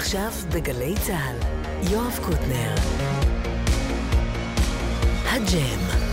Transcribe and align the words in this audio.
עכשיו 0.00 0.32
בגלי 0.54 0.94
צה"ל, 1.06 1.36
יואב 1.92 2.18
קוטנר. 2.24 2.74
הג'ם. 5.24 6.07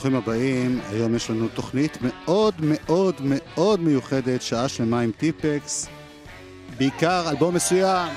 ברוכים 0.00 0.18
הבאים. 0.18 0.80
היום 0.90 1.14
יש 1.14 1.30
לנו 1.30 1.48
תוכנית 1.48 1.98
מאוד 2.02 2.54
מאוד 2.60 3.14
מאוד 3.24 3.80
מיוחדת, 3.80 4.42
שעה 4.42 4.68
שלמה 4.68 5.00
עם 5.00 5.10
טיפקס. 5.12 5.88
בעיקר 6.78 7.30
אלבום 7.30 7.54
מסוים. 7.54 8.12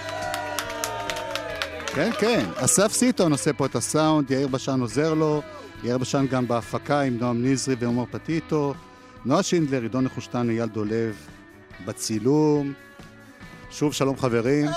כן, 1.85 2.11
כן, 2.19 2.45
אסף 2.55 2.91
סיטון 2.91 3.31
עושה 3.31 3.53
פה 3.53 3.65
את 3.65 3.75
הסאונד, 3.75 4.31
יאיר 4.31 4.47
בשן 4.47 4.79
עוזר 4.79 5.13
לו, 5.13 5.41
יאיר 5.83 5.97
בשן 5.97 6.27
גם 6.27 6.47
בהפקה 6.47 7.01
עם 7.01 7.17
נועם 7.17 7.45
נזרי 7.45 7.75
ועומר 7.79 8.05
פטיטו, 8.11 8.73
נועה 9.25 9.43
שינדלר, 9.43 9.81
עידון 9.81 10.03
נחושתן, 10.03 10.49
אייל 10.49 10.69
דולב, 10.69 11.15
בצילום. 11.85 12.73
שוב 13.71 13.93
שלום 13.93 14.17
חברים. 14.17 14.67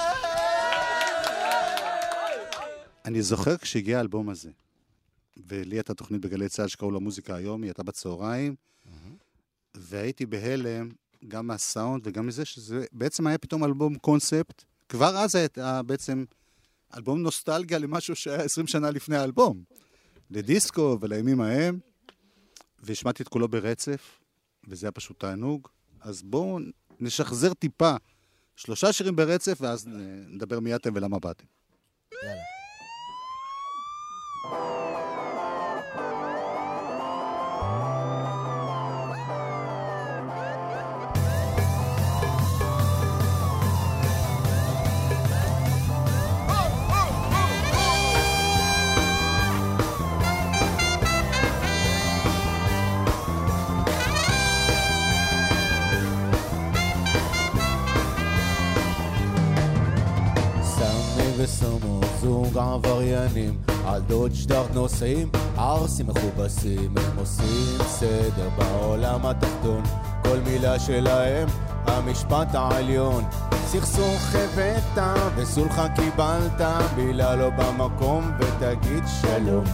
אני 3.04 3.22
זוכר 3.22 3.56
כשהגיע 3.56 3.98
האלבום 3.98 4.28
הזה. 4.28 4.65
ולי 5.46 5.76
הייתה 5.76 5.94
תוכנית 5.94 6.20
בגלי 6.20 6.48
צה"ל 6.48 6.68
שקראו 6.68 6.90
לה 6.90 6.98
מוזיקה 6.98 7.34
היום, 7.34 7.62
היא 7.62 7.68
הייתה 7.68 7.82
בצהריים, 7.82 8.54
והייתי 9.74 10.26
בהלם 10.26 10.88
גם 11.28 11.46
מהסאונד 11.46 12.06
וגם 12.06 12.26
מזה 12.26 12.44
שזה 12.44 12.84
בעצם 12.92 13.26
היה 13.26 13.38
פתאום 13.38 13.64
אלבום 13.64 13.98
קונספט. 13.98 14.64
כבר 14.88 15.16
אז 15.16 15.34
היה 15.34 15.82
בעצם 15.82 16.24
אלבום 16.96 17.22
נוסטלגיה 17.22 17.78
למשהו 17.78 18.16
שהיה 18.16 18.42
20 18.42 18.66
שנה 18.66 18.90
לפני 18.90 19.16
האלבום. 19.16 19.62
לדיסקו 20.30 20.98
ולימים 21.00 21.40
ההם, 21.40 21.78
והשמעתי 22.82 23.22
את 23.22 23.28
כולו 23.28 23.48
ברצף, 23.48 24.20
וזה 24.68 24.86
היה 24.86 24.92
פשוט 24.92 25.20
תענוג. 25.20 25.68
אז 26.00 26.22
בואו 26.22 26.58
נשחזר 27.00 27.54
טיפה 27.54 27.96
שלושה 28.56 28.92
שירים 28.92 29.16
ברצף, 29.16 29.58
ואז 29.60 29.88
נדבר 30.28 30.60
מי 30.60 30.74
אתם 30.74 30.90
ולמה 30.94 31.18
באתם. 31.18 31.44
יאללה. 32.22 32.55
ושמו 61.46 62.00
זוג 62.20 62.58
עבריינים 62.58 63.58
על 63.86 64.00
דוד 64.00 64.34
שטארט 64.34 64.70
נוסעים, 64.74 65.30
ערסים 65.56 66.06
מכובסים 66.06 66.94
הם 66.96 67.18
עושים 67.18 67.78
סדר 67.86 68.48
בעולם 68.58 69.26
התחתון. 69.26 69.82
כל 70.22 70.38
מילה 70.46 70.78
שלהם 70.78 71.48
המשפט 71.86 72.54
העליון. 72.54 73.24
סכסוך 73.66 74.34
הבאת 74.34 75.04
וסולחה 75.36 75.88
קיבלת 75.88 76.60
בילה 76.96 77.36
לא 77.36 77.50
במקום 77.50 78.30
ותגיד 78.38 79.04
שלום. 79.22 79.64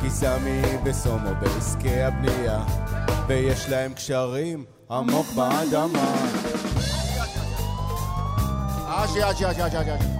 כי 0.00 0.10
סמי 0.10 0.62
וסומו 0.84 1.30
בעסקי 1.40 2.02
הבנייה 2.02 2.64
ויש 3.26 3.68
להם 3.68 3.92
קשרים 3.92 4.64
עמוק 4.90 5.26
באדמה. 5.34 6.14
אשי 8.86 9.30
אשי 9.30 9.50
אשי 9.50 9.66
אשי 9.66 9.78
אשי 9.78 10.19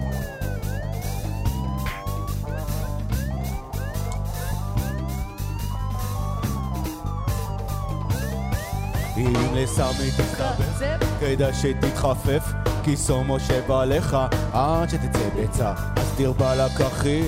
אם 9.27 9.55
לסמי 9.55 10.11
תתחבב, 10.17 10.97
כדאי 11.19 11.53
שתתחפף, 11.53 12.43
כי 12.83 12.97
סומו 12.97 13.39
שבא 13.39 13.85
לך 13.85 14.17
עד 14.53 14.89
שתצא 14.89 15.29
ביצה. 15.35 15.73
אז 15.95 16.13
דיר 16.17 16.31
בלק 16.31 16.81
אחי, 16.81 17.23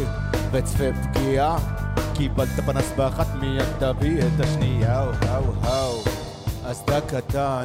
וצפה 0.51 0.83
פגיעה, 1.03 1.57
קיבלת 2.13 2.49
פנס 2.65 2.91
באחת 2.95 3.27
מיד 3.39 3.65
תביא 3.79 4.19
את 4.21 4.39
השנייה, 4.39 5.03
האו 5.21 5.43
האו. 5.61 6.01
אז 6.65 6.83
דק 6.87 7.03
קטן, 7.07 7.63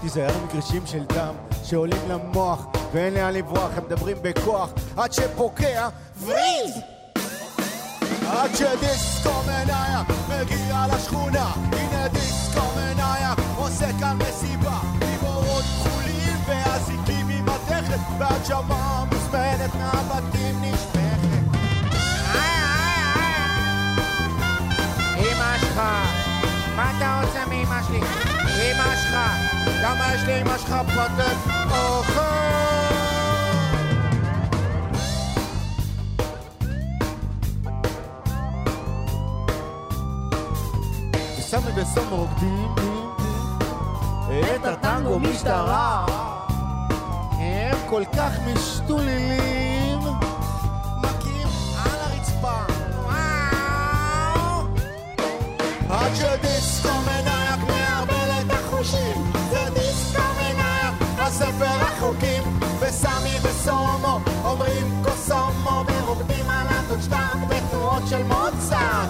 תיזהר 0.00 0.44
מקרשים 0.44 0.86
של 0.86 1.04
דם 1.04 1.34
שעולים 1.64 2.08
למוח 2.08 2.66
ואין 2.92 3.14
לאן 3.14 3.34
לברוח, 3.34 3.70
הם 3.76 3.84
מדברים 3.86 4.16
בכוח 4.22 4.70
עד 4.96 5.12
שפוקע 5.12 5.88
וריז! 6.24 6.74
עד 8.28 8.50
שדיסקו 8.54 9.42
מניה 9.46 10.02
מגיע 10.28 10.84
לשכונה, 10.94 11.52
הנה 11.72 12.08
דיסקו 12.08 12.60
מניה 12.76 13.34
עושה 13.60 13.90
כאן 14.00 14.18
מסיבה. 14.28 14.80
עם 15.02 15.26
אורות 15.26 15.64
כחולים 15.64 16.36
ואזיקים 16.46 17.28
עם 17.28 17.44
מתכת 17.44 18.00
והג'מה 18.18 19.04
מוזמנת 19.12 19.74
מהבתים 19.74 20.62
נשפכת 20.62 21.00
אמא 25.16 25.58
שלך, 25.60 25.80
מה 26.76 26.92
אתה 26.96 27.20
רוצה 27.24 27.46
מאמא 27.46 27.82
שלי? 27.82 27.98
אמא 27.98 28.96
שלך, 28.96 29.16
למה 29.82 30.14
יש 30.14 30.22
לאמא 30.22 30.58
שלך 30.58 30.74
פתק 30.86 31.52
אוכל? 31.70 32.20
סמי 41.40 41.82
וסומו 41.82 42.16
רוקדים 42.16 42.99
את 44.30 44.64
הטנגו 44.64 45.18
משטרה. 45.18 46.06
הם 47.38 47.76
כל 47.88 48.02
כך 48.16 48.32
משתוללים. 48.46 49.98
מכים 51.02 51.48
על 51.84 52.00
הרצפה. 52.00 52.58
עד 55.90 56.14
שדיסקו 56.14 56.88
מנייק 57.02 57.60
מערבל 57.68 58.30
את 58.40 58.50
החושים. 58.50 59.32
זה 59.50 59.58
דיסקו 59.74 60.22
מנייק 60.36 61.18
הספר 61.18 61.64
החוקים. 61.64 62.42
וסמי 62.80 63.36
וסומו 63.42 64.20
אומרים 64.44 65.02
קוסומו 65.04 65.84
ורוקדים 65.86 66.50
על 66.50 66.66
הטוצ'טארט 66.68 67.38
בתנועות 67.48 68.02
של 68.08 68.22
מוצרט 68.22 69.09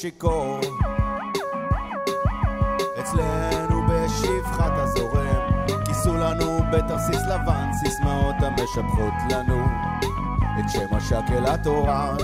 שיכור. 0.00 0.60
אצלנו 3.00 3.82
בשפחת 3.88 4.72
הזורם, 4.74 5.66
כיסו 5.84 6.16
לנו 6.16 6.58
בתרסיס 6.72 7.20
לבן, 7.26 7.70
סיסמאות 7.72 8.34
המשבחות 8.40 9.14
לנו 9.30 9.64
את 10.58 10.70
שם 10.70 10.94
השקל 10.96 11.46
התורן. 11.46 12.16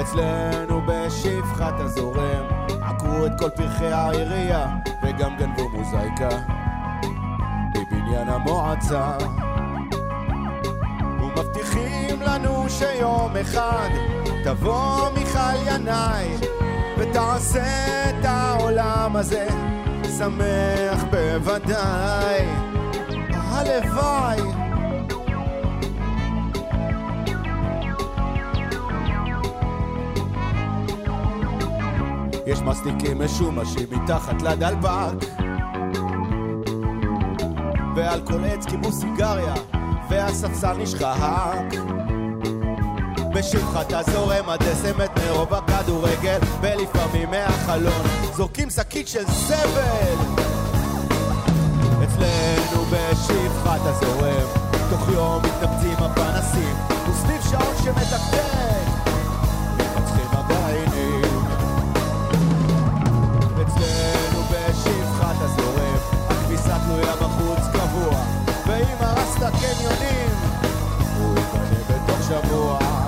אצלנו 0.00 0.80
בשפחת 0.86 1.80
הזורם 1.80 2.44
עקרו 2.82 3.26
את 3.26 3.32
כל 3.38 3.50
פרחי 3.50 3.92
העירייה 3.92 4.66
וגם 5.02 5.36
גנבו 5.36 5.68
מוזייקה 5.68 6.28
בבניין 7.74 8.28
המועצה 8.28 9.16
ומבטיחים 11.20 12.22
לנו 12.22 12.68
שיום 12.68 13.36
אחד 13.36 13.88
תבוא 14.44 15.10
מיכל 15.10 15.56
ינאי 15.66 16.28
ותעשה 16.98 17.64
את 18.10 18.24
העולם 18.24 19.16
הזה. 19.16 19.46
שמח 20.18 21.04
בוודאי. 21.10 22.40
הלוואי. 23.30 24.40
יש 32.46 32.60
מסטיקים 32.60 33.22
משומשים 33.24 33.88
מתחת 33.90 34.42
לדלפק. 34.42 35.42
ועל 37.96 38.20
כל 38.26 38.44
עץ 38.44 38.66
קיבלו 38.66 38.92
סיגריה 38.92 39.54
והספסל 40.10 40.76
נשחק 40.76 41.64
בשפחת 43.34 43.92
הזורם 43.92 44.48
הדסמת 44.48 45.10
מרוב 45.18 45.54
הכדורגל 45.54 46.38
ולפעמים 46.60 47.30
מהחלון 47.30 48.02
זורקים 48.36 48.70
שקית 48.70 49.08
של 49.08 49.24
זבל. 49.26 50.42
אצלנו 52.04 52.84
בשפחת 52.84 53.80
הזורם 53.84 54.46
תוך 54.90 55.08
יום 55.08 55.42
מתנפצים 55.42 55.96
הפנסים 55.98 56.76
וסביב 57.10 57.42
שעון 57.50 57.74
שמתקתק 57.84 58.88
מתפצחים 59.76 60.28
הגרעינים 60.32 61.44
אצלנו 63.54 64.42
בשפחת 64.50 65.36
הזורם 65.40 65.98
הכביסה 66.28 66.76
תלויה 66.86 67.16
בחוץ 67.16 67.66
קבוע 67.72 68.14
ואם 68.66 68.96
הרסת 69.00 69.40
קניונים 69.40 70.30
הוא 71.18 71.38
ייבנה 71.38 71.78
בתוך 71.88 72.22
שבוע 72.28 73.01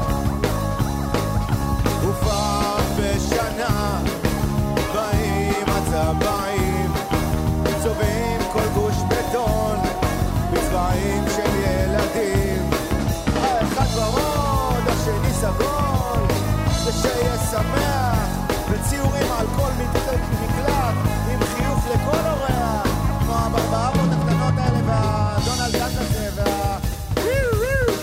שמח, 17.54 18.28
וציורים 18.70 19.32
על 19.38 19.46
כל 19.56 19.70
מקלט, 19.78 20.94
עם 21.32 21.44
חיוך 21.44 21.86
לכל 21.86 22.28
אורח, 22.30 22.86
כמו 23.20 23.34
הברברות 23.34 24.08
הקטנות 24.12 24.54
האלה 24.58 24.78
והדונלד 24.86 25.72
דאט 25.72 25.92
הזה, 25.94 26.28
וה... 26.34 26.78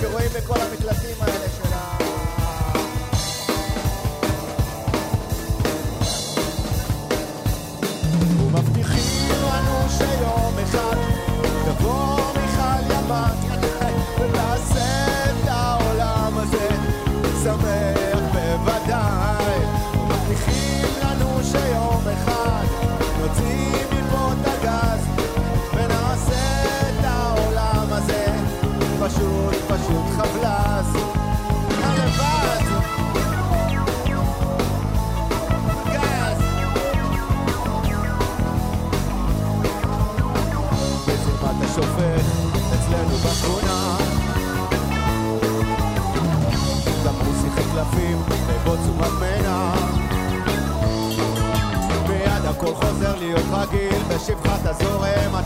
שרואים 0.02 0.30
בכל 0.36 0.62
המקלטים 0.62 1.16
האלה. 1.22 1.41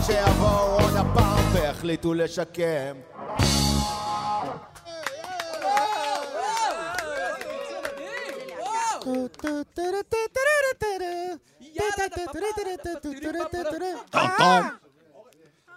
שיבואו 0.06 0.80
עוד 0.80 0.96
הפעם 0.96 1.54
ויחליטו 1.54 2.14
לשקם 2.14 2.96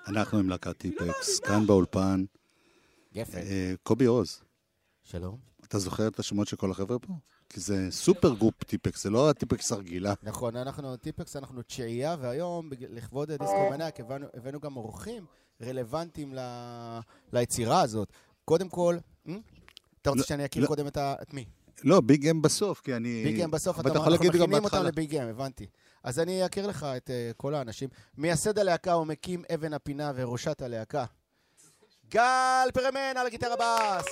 אנחנו 0.07 0.39
עם 0.39 0.49
להקת 0.49 0.77
טיפקס, 0.77 1.39
כאן 1.39 1.65
באולפן. 1.65 2.25
יפה. 3.13 3.37
אה, 3.37 3.73
קובי 3.83 4.05
עוז, 4.05 4.41
שלום. 5.03 5.37
אתה 5.63 5.79
זוכר 5.79 6.07
את 6.07 6.19
השמות 6.19 6.47
של 6.47 6.55
כל 6.55 6.71
החבר'ה 6.71 6.99
פה? 6.99 7.13
כי 7.49 7.59
זה 7.59 7.87
supergroup 7.91 8.63
טיפקס, 8.63 9.03
זה 9.03 9.09
לא 9.09 9.29
הטיפקס 9.29 9.71
הרגילה. 9.71 10.13
נכון, 10.23 10.55
אנחנו 10.55 10.97
טיפקס, 10.97 11.35
אנחנו 11.35 11.61
תשיעייה, 11.61 12.15
והיום, 12.19 12.69
לכבוד 12.79 13.31
דיסקו 13.31 13.69
מניאק, 13.71 13.99
הבאנו, 13.99 14.27
הבאנו 14.33 14.59
גם 14.59 14.77
אורחים 14.77 15.25
רלוונטיים 15.61 16.33
ל, 16.33 16.39
ליצירה 17.33 17.81
הזאת. 17.81 18.09
קודם 18.45 18.69
כל, 18.69 18.97
אה? 19.27 19.35
אתה 20.01 20.09
רוצה 20.09 20.21
לא, 20.21 20.27
שאני 20.27 20.45
אכיר 20.45 20.63
לא. 20.63 20.67
קודם 20.67 20.87
את, 20.87 20.97
ה, 20.97 21.15
את 21.21 21.33
מי? 21.33 21.45
לא, 21.83 22.01
ביג 22.01 22.27
אם 22.27 22.41
בסוף, 22.41 22.81
כי 22.81 22.95
אני... 22.95 23.23
ביג 23.23 23.41
אם 23.41 23.51
בסוף, 23.51 23.79
אתה, 23.79 23.89
אתה 23.89 23.97
יכול 23.97 24.11
אנחנו 24.11 24.27
מכינים 24.27 24.63
אותם. 24.63 24.83
לביג 24.83 25.15
אם, 25.15 25.27
הבנתי. 25.27 25.67
אז 26.03 26.19
אני 26.19 26.45
אכיר 26.45 26.67
לך 26.67 26.83
את 26.97 27.09
uh, 27.09 27.33
כל 27.37 27.55
האנשים. 27.55 27.89
מייסד 28.17 28.59
הלהקה 28.59 28.97
ומקים 28.97 29.43
אבן 29.53 29.73
הפינה 29.73 30.11
וראשת 30.15 30.61
הלהקה. 30.61 31.05
גל 32.09 32.67
פרמן 32.73 33.17
על 33.17 33.27
הגיטרה 33.27 33.55
בס. 33.55 34.05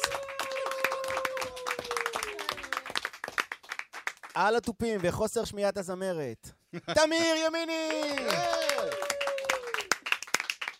על 4.40 4.56
התופים 4.56 5.00
וחוסר 5.04 5.46
שמיעת 5.46 5.78
הזמרת. 5.78 6.52
תמיר 6.94 7.36
ימיני! 7.46 8.16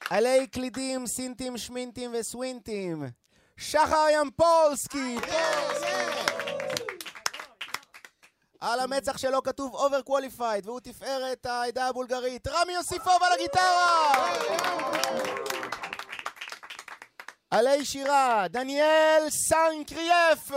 על 0.10 0.48
הקלידים, 0.48 1.08
סינטים, 1.08 1.58
שמינטים 1.58 2.12
וסווינטים. 2.14 3.04
שחר 3.58 4.06
ימפולסקי! 4.14 5.18
על 8.60 8.80
המצח 8.80 9.18
שלו 9.18 9.44
כתוב 9.44 9.74
overqualified, 9.74 10.68
והוא 10.68 10.80
תפארת 10.80 11.46
העדה 11.46 11.88
הבולגרית. 11.88 12.48
רמי 12.48 12.74
יוסיפוב 12.74 13.24
על 13.24 13.34
הגיטרה! 13.34 14.14
על 17.52 17.86
השירה, 17.86 18.46
דניאל 18.50 19.24
סנקריאף! 19.30 20.52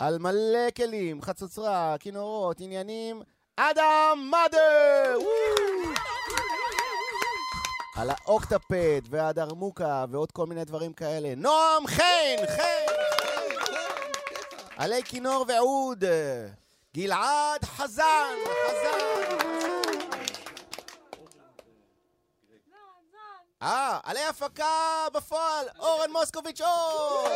על 0.00 0.18
מלא 0.18 0.70
כלים, 0.76 1.22
חצוצרה, 1.22 1.96
כינורות, 2.00 2.60
עניינים, 2.60 3.22
אדם 3.56 4.30
מאדר! 4.30 5.18
על 7.96 8.10
האוקטפד 8.10 9.00
והדרמוקה 9.10 10.04
ועוד 10.10 10.32
כל 10.32 10.46
מיני 10.46 10.64
דברים 10.64 10.92
כאלה. 10.92 11.34
נועם 11.36 11.86
חן! 11.86 12.46
חן! 12.56 12.94
עלי 14.76 15.02
כינור 15.04 15.44
ועוד, 15.48 16.04
גלעד 16.96 17.64
חזן! 17.64 18.34
חזן! 18.68 19.47
אה, 23.62 23.98
עלי 24.02 24.24
הפקה 24.24 25.06
בפועל, 25.14 25.66
אורן 25.78 26.10
מוסקוביץ' 26.12 26.60
אור! 26.60 27.28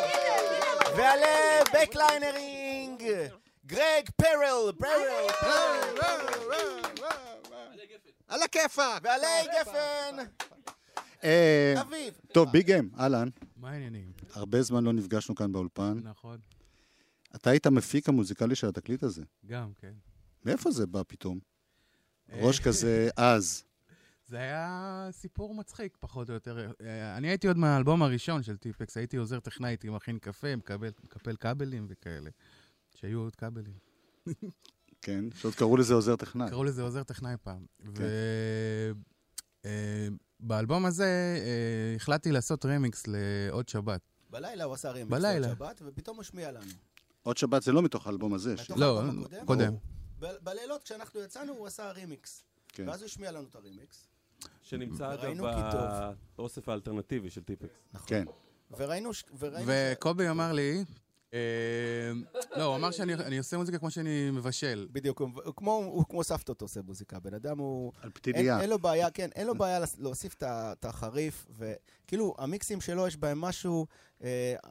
ועלי 0.97 1.61
בקליינרינג, 1.75 3.03
גרג 3.67 4.11
פרל, 4.17 4.73
פרל, 4.79 5.27
על 8.29 8.43
הכיפאק! 8.43 9.03
ועלי 9.03 9.49
גפן, 9.61 10.17
אה, 11.25 11.75
אביב. 11.81 12.15
טוב, 12.33 12.53
ביג 12.53 12.71
אם, 12.73 12.89
אהלן. 12.99 13.29
מה 13.57 13.71
העניינים? 13.71 14.13
הרבה 14.33 14.63
זמן 14.63 14.85
לא 14.85 14.93
נפגשנו 14.93 15.35
כאן 15.35 15.53
באולפן. 15.53 15.99
נכון, 16.03 16.39
אתה 17.35 17.51
היית 17.51 17.67
המפיק 17.67 18.09
המוזיקלי 18.09 18.55
של 18.55 18.67
התקליט 18.69 19.03
הזה. 19.03 19.23
גם, 19.47 19.73
כן. 19.81 19.93
מאיפה 20.45 20.71
זה 20.71 20.87
בא 20.87 21.03
פתאום? 21.07 21.39
אה, 22.33 22.39
ראש 22.43 22.61
כזה 22.61 23.09
עז. 23.17 23.65
זה 24.33 24.39
היה 24.39 25.09
סיפור 25.11 25.55
מצחיק, 25.55 25.97
פחות 26.01 26.29
או 26.29 26.35
יותר. 26.35 26.73
אה, 26.81 27.17
אני 27.17 27.29
הייתי 27.29 27.49
עוד 27.49 27.57
מהאלבום 27.57 28.03
הראשון 28.03 28.43
של 28.43 28.57
טיפקס, 28.57 28.97
הייתי 28.97 29.17
עוזר 29.17 29.41
טכנאי, 29.41 29.71
הייתי 29.71 29.89
מכין 29.89 30.19
קפה, 30.19 30.57
מקבל, 30.57 30.91
מקפל 31.05 31.37
כבלים 31.37 31.87
וכאלה. 31.89 32.31
שהיו 32.95 33.21
עוד 33.21 33.37
כבלים. 33.37 33.75
כן, 35.03 35.25
שעוד 35.35 35.55
קראו 35.55 35.77
לזה 35.77 35.95
עוזר 35.95 36.17
טכנאי. 36.17 36.51
קראו 36.51 36.65
לזה 36.65 36.83
עוזר 36.83 37.03
טכנאי 37.03 37.35
פעם. 37.43 37.67
כן. 37.95 38.03
ובאלבום 40.41 40.87
הזה 40.87 41.37
אה, 41.45 41.97
החלטתי 41.97 42.33
לעשות 42.33 42.67
רמיקס 42.67 43.05
לעוד 43.07 43.69
שבת. 43.69 44.01
בלילה 44.31 44.65
הוא 44.65 44.75
עשה 44.75 44.91
רמיקס 44.91 45.11
בלילה. 45.11 45.47
לעוד 45.47 45.59
שבת, 45.59 45.83
ופתאום 45.85 46.21
השמיע 46.21 46.53
לנו. 46.53 46.73
עוד 47.23 47.37
שבת 47.37 47.63
זה 47.63 47.73
לא 47.73 47.83
מתוך 47.83 48.07
האלבום 48.07 48.35
הזה. 48.35 48.55
מתוך 48.55 48.79
לא, 48.79 49.01
האלבום 49.01 49.25
הקודם? 49.25 49.47
קודם. 49.47 49.75
ב- 50.19 50.37
בלילות 50.43 50.83
כשאנחנו 50.83 51.21
יצאנו 51.21 51.53
הוא 51.53 51.67
עשה 51.67 51.91
רימיקס. 51.91 52.45
כן. 52.69 52.89
ואז 52.89 53.01
הוא 53.01 53.07
השמיע 53.07 53.33
לנו 53.33 53.47
את 53.51 53.55
הרימיקס. 53.55 54.12
שנמצא 54.63 55.15
אגב. 55.15 55.21
באוסף 56.37 56.69
האלטרנטיבי 56.69 57.31
של 57.31 57.43
טיפקס. 57.43 57.71
כן. 58.07 58.25
וראינו... 58.79 59.11
וקובי 59.67 60.29
אמר 60.31 60.53
לי, 60.53 60.85
אה, 61.35 61.39
לא, 62.57 62.65
הוא 62.65 62.77
אמר 62.77 62.91
שאני 62.91 63.15
אני 63.15 63.39
עושה 63.39 63.57
מוזיקה 63.57 63.79
כמו 63.79 63.91
שאני 63.91 64.31
מבשל. 64.31 64.89
בדיוק, 64.93 65.21
הוא- 65.21 65.53
כמו, 65.57 66.05
סבתות 66.23 66.63
עושה 66.63 66.81
מוזיקה. 66.83 67.19
בן 67.21 67.35
אדם 67.35 67.59
הוא... 67.59 67.93
על 67.97 68.03
אין, 68.05 68.11
פתיליה. 68.13 68.61
אין 68.61 68.71
לו 68.71 68.79
בעיה, 68.79 69.11
כן, 69.11 69.29
אין 69.35 69.47
לו 69.47 69.55
בעיה 69.55 69.79
להוסיף 69.99 70.35
את 70.43 70.85
החריף, 70.85 71.47
וכאילו, 71.59 72.35
המיקסים 72.39 72.81
שלו 72.81 73.07
יש 73.07 73.17
בהם 73.17 73.41
משהו 73.41 73.87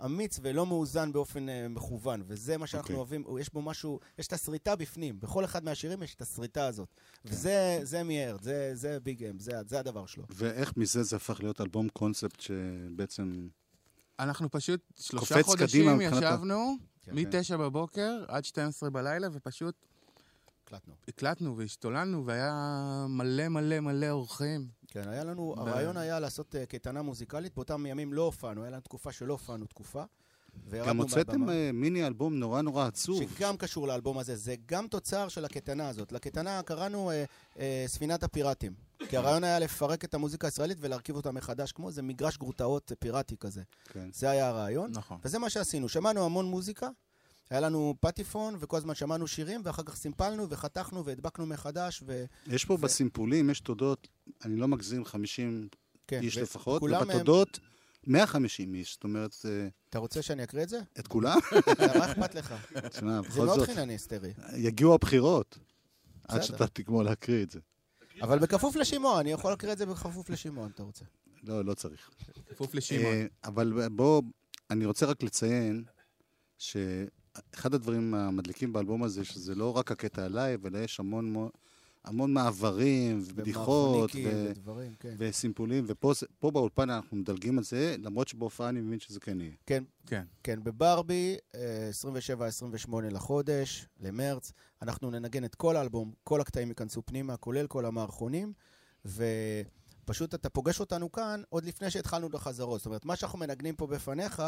אמיץ 0.06 0.40
ולא 0.44 0.66
מאוזן 0.66 1.12
באופן 1.12 1.50
אה, 1.50 1.68
מכוון, 1.68 2.24
וזה 2.26 2.58
מה 2.58 2.68
שאנחנו 2.68 2.84
אוקיי. 2.84 2.96
אוהבים, 2.96 3.40
יש 3.40 3.54
בו 3.54 3.62
משהו, 3.62 4.00
יש 4.20 4.28
את 4.28 4.34
הסריטה 4.34 4.76
בפנים, 4.76 5.20
בכל 5.20 5.46
אחד 5.46 5.64
מהשירים 5.64 6.04
יש 6.04 6.16
את 6.16 6.22
הסריטה 6.22 6.68
הזאת. 6.68 6.90
וזה 7.26 7.80
זה 7.84 8.04
מיארד, 8.04 8.42
זה, 8.42 8.72
זה 8.74 9.00
ביג 9.00 9.24
אם, 9.24 9.40
זה, 9.40 9.52
זה 9.66 9.80
הדבר 9.80 10.06
שלו. 10.06 10.24
ואיך 10.30 10.78
מזה 10.78 11.04
זה 11.04 11.16
הפך 11.16 11.40
להיות 11.40 11.62
אלבום 11.62 11.90
קונספט 11.90 12.40
שבעצם... 12.40 13.48
אנחנו 14.20 14.52
פשוט 14.52 14.82
שלושה 15.00 15.44
חודשים 15.44 16.02
ישבנו, 16.02 16.76
כן. 17.02 17.16
מ-9 17.16 17.58
בבוקר 17.58 18.26
עד 18.28 18.46
12 18.46 18.90
בלילה, 18.90 19.28
ופשוט 19.32 19.76
הקלטנו. 20.64 20.94
הקלטנו 21.08 21.58
והשתוללנו, 21.58 22.26
והיה 22.26 23.06
מלא 23.10 23.48
מלא 23.48 23.80
מלא 23.80 24.10
אורחים. 24.10 24.68
כן, 24.92 25.10
היה 25.10 25.24
לנו, 25.24 25.56
ב- 25.56 25.60
הרעיון 25.60 25.98
היה 25.98 26.20
לעשות 26.20 26.56
אה, 26.56 26.66
קייטנה 26.66 27.02
מוזיקלית, 27.02 27.56
באותם 27.56 27.86
ימים 27.86 28.14
לא 28.14 28.22
הופענו, 28.22 28.62
היה 28.62 28.72
לנו 28.72 28.82
תקופה 28.82 29.12
שלא 29.12 29.34
הופענו 29.34 29.66
תקופה. 29.66 30.04
גם 30.72 30.98
הוצאתם. 30.98 31.50
אה, 31.50 31.70
מיני 31.74 32.08
אלבום 32.08 32.40
נורא 32.40 32.62
נורא 32.62 32.88
עצוב. 32.88 33.24
שגם 33.24 33.58
קשור 33.58 33.88
לאלבום 33.88 34.18
הזה, 34.18 34.36
זה 34.36 34.56
גם 34.66 34.88
תוצר 34.88 35.28
של 35.28 35.46
הקייטנה 35.46 35.90
הזאת. 35.90 36.12
לקייטנה 36.12 36.62
קראנו 36.64 37.12
אה, 37.12 37.24
אה, 37.60 37.84
ספינת 37.88 38.24
הפיראטים. 38.24 38.74
כי 39.10 39.18
הרעיון 39.18 39.44
היה 39.44 39.60
לפרק 39.60 40.06
את 40.06 40.14
המוזיקה 40.14 40.48
הישראלית 40.48 40.78
ולהרכיב 40.82 41.16
אותה 41.16 41.32
מחדש, 41.32 41.72
כמו 41.72 41.88
איזה 41.88 42.02
מגרש 42.02 42.38
גרוטאות 42.38 42.92
פיראטי 43.00 43.38
כזה. 43.38 43.62
כן. 43.86 44.10
זה 44.14 44.30
היה 44.30 44.48
הרעיון. 44.48 44.92
נכון. 44.94 45.18
וזה 45.24 45.40
מה 45.40 45.50
שעשינו, 45.50 45.90
שמענו 45.90 46.26
המון 46.26 46.46
מוזיקה, 46.46 46.90
היה 47.52 47.60
לנו 47.60 47.96
פטיפון, 48.00 48.56
וכל 48.60 48.78
הזמן 48.78 48.96
שמענו 48.96 49.28
שירים, 49.28 49.62
ואחר 49.64 49.84
כך 49.84 49.96
סימפלנו 49.96 50.50
וחתכנו 50.50 51.06
והדבקנו 51.06 51.46
מחדש, 51.46 52.04
ו... 52.06 52.26
יש 52.48 52.66
פה 52.66 52.74
ו- 52.74 52.78
בסימפולים, 52.78 53.50
יש 53.50 53.60
תודות, 53.60 54.08
אני 54.46 54.56
לא 54.56 54.68
מגזים, 54.68 55.06
50 55.06 55.68
כן, 56.08 56.22
איש 56.22 56.38
ו- 56.38 56.42
לפחות, 56.42 56.80
כולם 56.80 57.02
הם- 57.02 57.10
ובתודות 57.10 57.60
150 58.08 58.74
איש, 58.76 58.94
זאת 58.94 59.04
אומרת, 59.04 59.36
אה, 59.46 59.68
אתה 59.90 60.00
רוצה 60.00 60.22
שאני 60.22 60.44
אקריא 60.44 60.64
את 60.64 60.70
זה? 60.70 60.80
את 61.00 61.08
כולם? 61.08 61.38
מה 61.98 62.12
אכפת 62.12 62.36
לך? 62.36 62.54
תשמע, 62.90 63.22
זה 63.22 63.30
בכל 63.30 63.46
מאוד 63.46 63.60
זאת, 63.60 63.70
חינני 63.70 63.94
היסטרי. 63.94 64.34
יגיעו 64.58 64.94
הבחירות. 64.94 65.60
עד. 66.28 66.42
שאתה 66.42 66.68
תגמור 66.68 67.04
להקריא 67.04 67.44
את 67.44 67.52
זה. 67.52 67.60
אבל 68.22 68.40
בכפוף 68.40 68.76
לשימוע, 68.76 69.20
אני 69.20 69.32
יכול 69.32 69.52
להקריא 69.52 69.74
את 69.74 69.78
זה 69.78 69.86
בכפוף 69.86 70.30
לשימוע, 70.30 70.66
אם 70.66 70.72
אתה 70.72 70.84
רוצה. 70.84 71.06
לא, 71.44 71.66
לא 71.66 71.74
צריך. 71.74 72.10
כפוף 72.50 72.76
לשמעון. 72.76 73.06
אה, 73.14 73.26
אבל 73.44 73.88
בוא, 73.90 74.22
אני 74.70 74.86
רוצה 74.86 75.06
רק 75.06 75.24
לציין 75.24 75.84
שאחד 77.38 77.74
הדברים 77.74 78.14
המדליקים 78.14 78.74
באלבום 78.74 79.04
הזה, 79.04 79.26
שזה 79.26 79.56
לא 79.56 79.78
רק 79.78 79.92
הקטע 79.92 80.24
הלייב, 80.26 80.66
אלא 80.66 80.78
יש 80.80 81.00
המון 81.00 81.34
מו- 81.34 81.50
המון 82.04 82.34
מעברים 82.34 83.20
ובדיחות 83.26 84.12
ו- 84.16 84.46
ודברים, 84.50 84.94
כן. 85.00 85.16
וסימפולים, 85.18 85.84
ופה 85.88 86.14
באולפן 86.52 86.90
אנחנו 86.90 87.18
מדלגים 87.18 87.58
על 87.58 87.64
זה, 87.64 87.96
למרות 88.00 88.28
שבהופעה 88.28 88.70
אני 88.70 88.82
מבין 88.82 89.00
שזה 89.00 89.20
כן 89.20 89.42
יהיה. 89.42 89.52
כן, 89.66 89.84
כן. 90.06 90.24
כן, 90.44 90.60
בברבי, 90.64 91.36
אה, 91.56 91.90
27-28 92.88 93.10
לחודש, 93.12 93.88
למרץ, 94.00 94.52
אנחנו 94.82 95.12
ננגן 95.12 95.44
את 95.46 95.56
כל 95.56 95.76
האלבום, 95.76 96.14
כל 96.24 96.42
הקטעים 96.42 96.70
ייכנסו 96.70 97.02
פנימה, 97.06 97.38
כולל 97.38 97.68
כל 97.68 97.86
המערכונים, 97.86 98.54
ופשוט 100.12 100.36
אתה 100.36 100.50
פוגש 100.50 100.80
אותנו 100.80 101.12
כאן 101.12 101.42
עוד 101.50 101.66
לפני 101.66 101.92
שהתחלנו 101.92 102.28
את 102.28 102.36
החזרות. 102.36 102.80
זאת 102.80 102.86
אומרת, 102.86 103.06
מה 103.06 103.16
שאנחנו 103.16 103.40
מנגנים 103.40 103.76
פה 103.76 103.88
בפניך, 103.88 104.42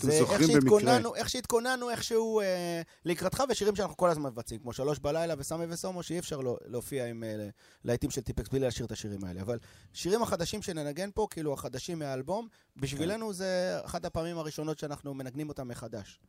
זה 0.00 0.12
איך. 0.12 0.46
שהתכוננו, 0.46 1.14
איך 1.14 1.28
שהתכוננו 1.28 1.90
איכשהו 1.90 2.40
אה, 2.40 2.82
לקראתך, 3.04 3.42
ושירים 3.50 3.76
שאנחנו 3.76 3.96
כל 3.96 4.10
הזמן 4.10 4.30
מבצעים, 4.30 4.60
כמו 4.60 4.72
שלוש 4.72 4.98
בלילה 4.98 5.34
וסמי 5.38 5.64
וסומו, 5.68 6.02
שאי 6.02 6.18
אפשר 6.18 6.40
לא, 6.40 6.56
להופיע 6.66 7.06
עם 7.06 7.24
אה, 7.24 7.48
להיטים 7.84 8.10
של 8.10 8.20
טיפקס 8.20 8.48
בלי 8.48 8.60
להשאיר 8.60 8.86
את 8.86 8.92
השירים 8.92 9.24
האלה. 9.24 9.40
אבל 9.40 9.58
שירים 9.92 10.22
החדשים 10.22 10.62
שננגן 10.62 11.10
פה, 11.14 11.26
כאילו 11.30 11.52
החדשים 11.52 11.98
מהאלבום, 11.98 12.48
בשבילנו 12.76 13.32
זה 13.32 13.78
אחת 13.84 14.04
הפעמים 14.04 14.38
הראשונות 14.38 14.78
שאנחנו 14.78 15.14
מנגנים 15.14 15.48
אותם 15.48 15.68
מחדש. 15.68 16.20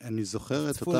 אני 0.00 0.24
זוכר 0.24 0.70
את 0.70 0.80
אותם. 0.80 0.98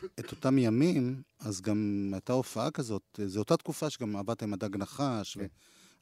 את 0.20 0.30
אותם 0.30 0.58
ימים, 0.58 1.22
אז 1.40 1.60
גם 1.60 2.10
הייתה 2.12 2.32
הופעה 2.32 2.70
כזאת, 2.70 3.20
זו 3.26 3.38
אותה 3.38 3.56
תקופה 3.56 3.90
שגם 3.90 4.16
עבדת 4.16 4.42
עם 4.42 4.54
הדג 4.54 4.76
נחש, 4.76 5.38
כן. 5.38 5.46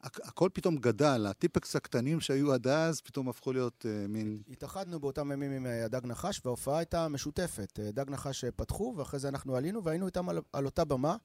והכל 0.03 0.49
פתאום 0.53 0.75
גדל, 0.77 1.25
הטיפקס 1.29 1.75
הקטנים 1.75 2.19
שהיו 2.19 2.53
עד 2.53 2.67
אז, 2.67 3.01
פתאום 3.01 3.29
הפכו 3.29 3.53
להיות 3.53 3.85
uh, 3.85 4.07
מין... 4.07 4.41
התאחדנו 4.49 4.99
באותם 4.99 5.31
ימים 5.31 5.51
עם 5.51 5.65
אה, 5.65 5.85
הדג 5.85 6.05
נחש, 6.05 6.41
וההופעה 6.45 6.77
הייתה 6.77 7.07
משותפת. 7.07 7.79
אה, 7.79 7.91
דג 7.91 8.09
נחש 8.09 8.45
פתחו, 8.45 8.93
ואחרי 8.97 9.19
זה 9.19 9.27
אנחנו 9.27 9.55
עלינו, 9.55 9.83
והיינו 9.83 10.05
איתם 10.05 10.29
על, 10.29 10.39
על 10.53 10.65
אותה 10.65 10.85
במה. 10.85 11.15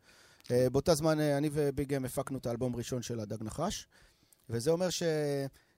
אה, 0.50 0.70
באותה 0.70 0.94
זמן 0.94 1.20
אה, 1.20 1.38
אני 1.38 1.50
וביגם 1.52 2.04
הפקנו 2.04 2.38
את 2.38 2.46
האלבום 2.46 2.74
הראשון 2.74 3.02
של 3.02 3.20
הדג 3.20 3.42
נחש, 3.42 3.86
וזה 4.50 4.70
אומר 4.70 4.90
ש... 4.90 5.02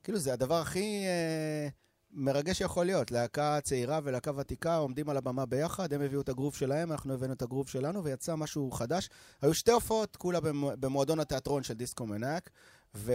כאילו, 0.05 0.19
זה 0.19 0.33
הדבר 0.33 0.61
הכי 0.61 1.05
אה, 1.07 1.69
מרגש 2.13 2.59
שיכול 2.59 2.87
להיות. 2.87 3.11
להקה 3.11 3.59
צעירה 3.63 4.01
ולהקה 4.05 4.31
ותיקה 4.37 4.77
עומדים 4.77 5.09
על 5.09 5.17
הבמה 5.17 5.47
ביחד, 5.47 5.93
הם 5.93 6.01
הביאו 6.01 6.21
את 6.21 6.29
הגרוב 6.29 6.55
שלהם, 6.55 6.93
אנחנו 6.93 7.15
הבאנו 7.15 7.33
את 7.33 7.43
הגרוב 7.43 7.69
שלנו, 7.69 8.05
ויצא 8.05 8.35
משהו 8.35 8.71
חדש. 8.71 9.09
היו 9.43 9.55
שתי 9.55 9.73
הופעות, 9.73 10.17
כולה 10.17 10.41
במו- 10.41 10.71
במועדון 10.81 11.21
התיאטרון 11.21 11.63
של 11.63 11.75
דיסקו 11.75 12.07
מנאק, 12.07 12.51
ו- 12.97 13.13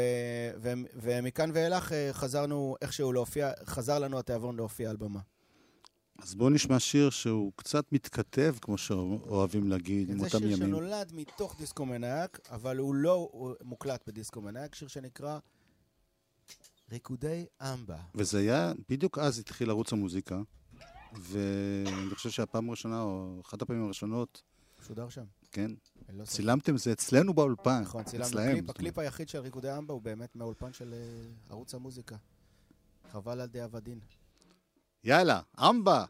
ו- 0.61 0.73
ומכאן 0.95 1.51
ואילך 1.53 1.91
אה, 1.91 2.09
חזרנו 2.13 2.75
איכשהו 2.81 3.13
להופיע, 3.13 3.51
חזר 3.65 3.99
לנו 3.99 4.19
התיאבון 4.19 4.55
להופיע 4.55 4.89
על 4.89 4.97
במה. 4.97 5.19
אז 6.21 6.35
בואו 6.35 6.49
נשמע 6.49 6.79
שיר 6.79 7.09
שהוא 7.09 7.51
קצת 7.55 7.91
מתכתב, 7.91 8.55
כמו 8.61 8.77
שאוהבים 8.77 9.69
להגיד, 9.69 10.09
עם 10.09 10.19
זה 10.19 10.25
אותם 10.25 10.37
שיר 10.37 10.47
ימים. 10.47 10.67
שנולד 10.67 11.11
מתוך 11.13 11.55
דיסקו 11.57 11.85
מנאק, 11.85 12.39
אבל 12.49 12.77
הוא 12.77 12.95
לא 12.95 13.29
הוא 13.31 13.53
מוקלט 13.63 14.07
בדיסקו 14.07 14.41
מנאק, 14.41 14.75
שיר 14.75 14.87
שנקרא 14.87 15.39
ריקודי 16.91 17.45
אמבה. 17.61 17.97
וזה 18.15 18.39
היה, 18.39 18.73
בדיוק 18.89 19.17
אז 19.17 19.39
התחיל 19.39 19.69
ערוץ 19.69 19.93
המוזיקה, 19.93 20.41
ואני 21.21 22.15
חושב 22.15 22.29
שהפעם 22.29 22.67
הראשונה, 22.67 23.01
או 23.01 23.41
אחת 23.45 23.61
הפעמים 23.61 23.83
הראשונות, 23.85 24.41
שודר 24.87 25.09
שם. 25.09 25.23
כן, 25.51 25.71
ספק. 26.17 26.35
צילמתם 26.35 26.77
זה 26.77 26.91
אצלנו 26.91 27.33
באולפן. 27.33 27.81
נכון, 27.81 28.03
צילמנו 28.03 28.27
אצלהם, 28.29 28.51
קליפ. 28.57 28.69
הקליפ 28.69 28.97
היחיד 28.97 29.29
של 29.29 29.39
ריקודי 29.39 29.77
אמבה 29.77 29.93
הוא 29.93 30.01
באמת 30.01 30.35
מהאולפן 30.35 30.73
של 30.73 30.93
אה, 30.93 30.99
ערוץ 31.49 31.73
המוזיקה. 31.73 32.15
חבל 33.11 33.41
על 33.41 33.47
די 33.47 33.61
עבדין. 33.61 33.99
יאללה, 35.03 35.41
אמבה. 35.59 36.05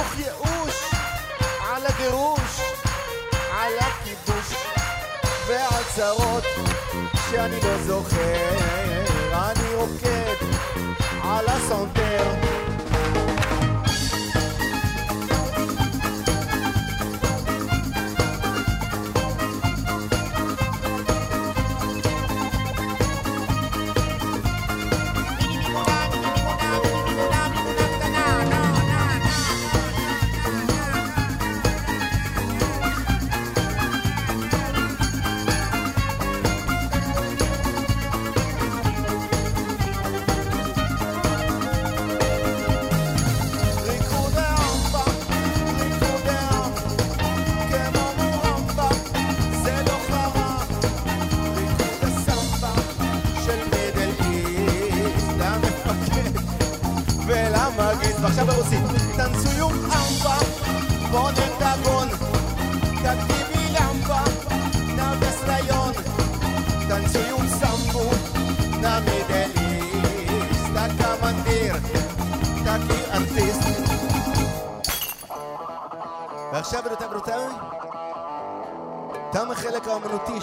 מתוך 0.00 0.18
ייאוש 0.18 0.84
על 1.70 1.86
הגירוש 1.86 2.60
על 3.52 3.72
הכיבוש 3.80 4.54
ועל 5.46 5.84
צרות 5.94 6.44
שאני 7.30 7.56
לא 7.62 7.78
זוכר. 7.78 8.58
אני 9.32 9.74
רוקד 9.74 10.46
על 11.24 11.46
הסנטר 11.48 12.39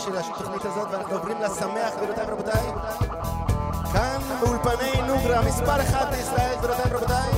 של 0.07 0.17
התוכנית 0.17 0.65
הזאת 0.65 0.87
ואנחנו 0.91 1.15
עוברים 1.15 1.41
לשמח 1.41 1.93
גבירותיי 1.97 2.25
ורבותיי. 2.27 2.71
כאן 3.93 4.19
באולפני 4.41 5.01
נוגרה 5.07 5.41
מספר 5.41 5.81
אחד 5.81 6.05
בישראל 6.11 6.55
גבירותיי 6.57 6.91
ורבותיי. 6.91 7.31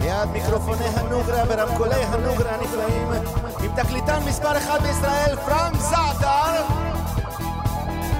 ליד 0.00 0.28
מיקרופוני 0.32 0.84
הנוגרה 0.84 1.42
ורמקולי 1.48 2.04
הנוגרה 2.04 2.54
הנפלאים. 2.54 3.08
עם 3.62 3.70
תקליטן 3.76 4.24
מספר 4.24 4.58
אחד 4.58 4.82
בישראל 4.82 5.36
פרנק 5.44 5.80
זאטר. 5.80 6.64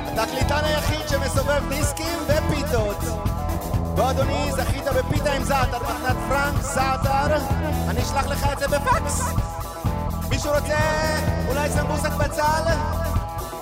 התקליטן 0.06 0.64
היחיד 0.64 1.08
שמסובב 1.08 1.68
דיסקים 1.68 2.18
ופיתות. 2.26 2.98
בוא 3.94 4.10
אדוני, 4.10 4.52
זכית 4.52 4.84
בפיתה 4.84 5.32
עם 5.32 5.44
זאטר, 5.44 5.78
מתנת 5.78 6.16
פרנק 6.28 6.62
זאטר. 6.62 7.36
אני 7.88 8.02
אשלח 8.02 8.26
לך 8.26 8.46
את 8.52 8.58
זה 8.58 8.68
בפקס 8.68 9.32
מישהו 10.42 10.60
רוצה 10.60 10.78
אולי 11.48 11.70
סמבוסק 11.70 12.12
בצל? 12.12 12.62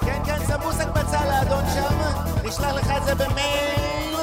כן, 0.00 0.20
כן, 0.24 0.38
סמבוסק 0.46 0.86
בצל 0.88 1.24
לאדון 1.28 1.64
שם. 1.74 1.96
נשלח 2.44 2.72
לך 2.74 2.90
את 2.96 3.04
זה 3.04 3.14
במייל. 3.14 4.16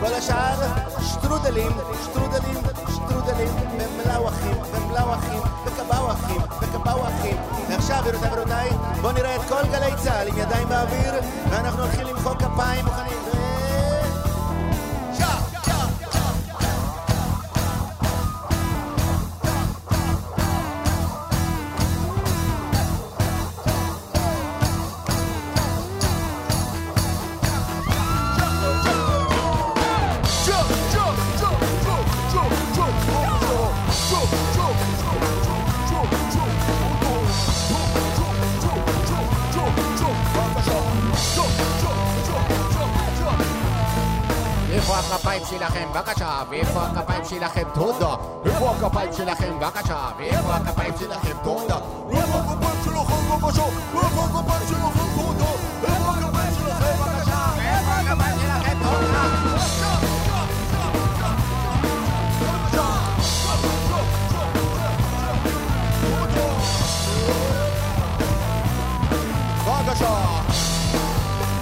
כל 0.00 0.14
השאר 0.14 0.66
שטרודלים, 1.00 1.72
שטרודלים, 2.04 2.62
שטרודלים, 2.88 3.48
ומלאווחים, 3.78 4.56
ומלאווחים, 4.72 5.40
וקבאווחים, 5.66 6.40
וקבאווחים. 6.60 7.36
ועכשיו, 7.70 8.02
גבירותיי 8.06 8.30
ורבותיי, 8.32 8.70
בואו 9.00 9.12
נראה 9.12 9.36
את 9.36 9.42
כל 9.48 9.62
גלי 9.72 9.96
צה"ל 10.04 10.28
עם 10.28 10.38
ידיים 10.38 10.68
באוויר, 10.68 11.14
ואנחנו 11.50 11.82
הולכים 11.82 12.06
למחוא 12.06 12.34
כפיים 12.34 12.84
מוכנים. 12.84 13.18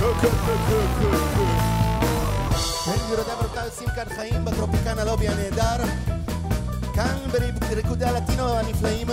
כן, 0.03 0.09
גבירותיי 3.07 3.35
ורבותיי, 3.35 3.69
עושים 3.69 3.89
כאן 3.95 4.05
חיים 4.17 4.45
בטרופיקנה 4.45 4.99
לובי 4.99 5.29
הנהדר. 5.29 5.85
כאן 6.95 7.17
בריקודי 7.69 8.05
הלטינו 8.05 8.49
הנפלאים 8.49 9.07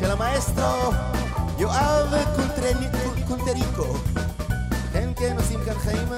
של 0.00 0.10
המאסטרו 0.10 0.92
יואב 1.58 2.14
קונטריקו. 3.28 3.94
כן, 4.92 5.08
כן, 5.16 5.36
עושים 5.36 5.60
כאן 5.64 5.78
חיים 5.78 6.08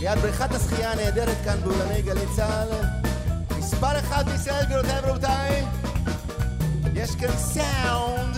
ליד 0.00 0.18
בריכת 0.18 0.54
השחייה 0.54 0.92
הנהדרת 0.92 1.36
כאן 1.44 1.56
באולמי 1.64 2.02
גלי 2.02 2.26
צה"ל. 2.36 2.68
מספר 3.58 3.98
אחד 3.98 4.28
בישראל, 4.28 4.64
גבירותיי 4.64 5.00
ורבותיי. 5.04 5.64
יש 6.94 7.16
כאן 7.16 7.36
סאונד, 7.36 8.36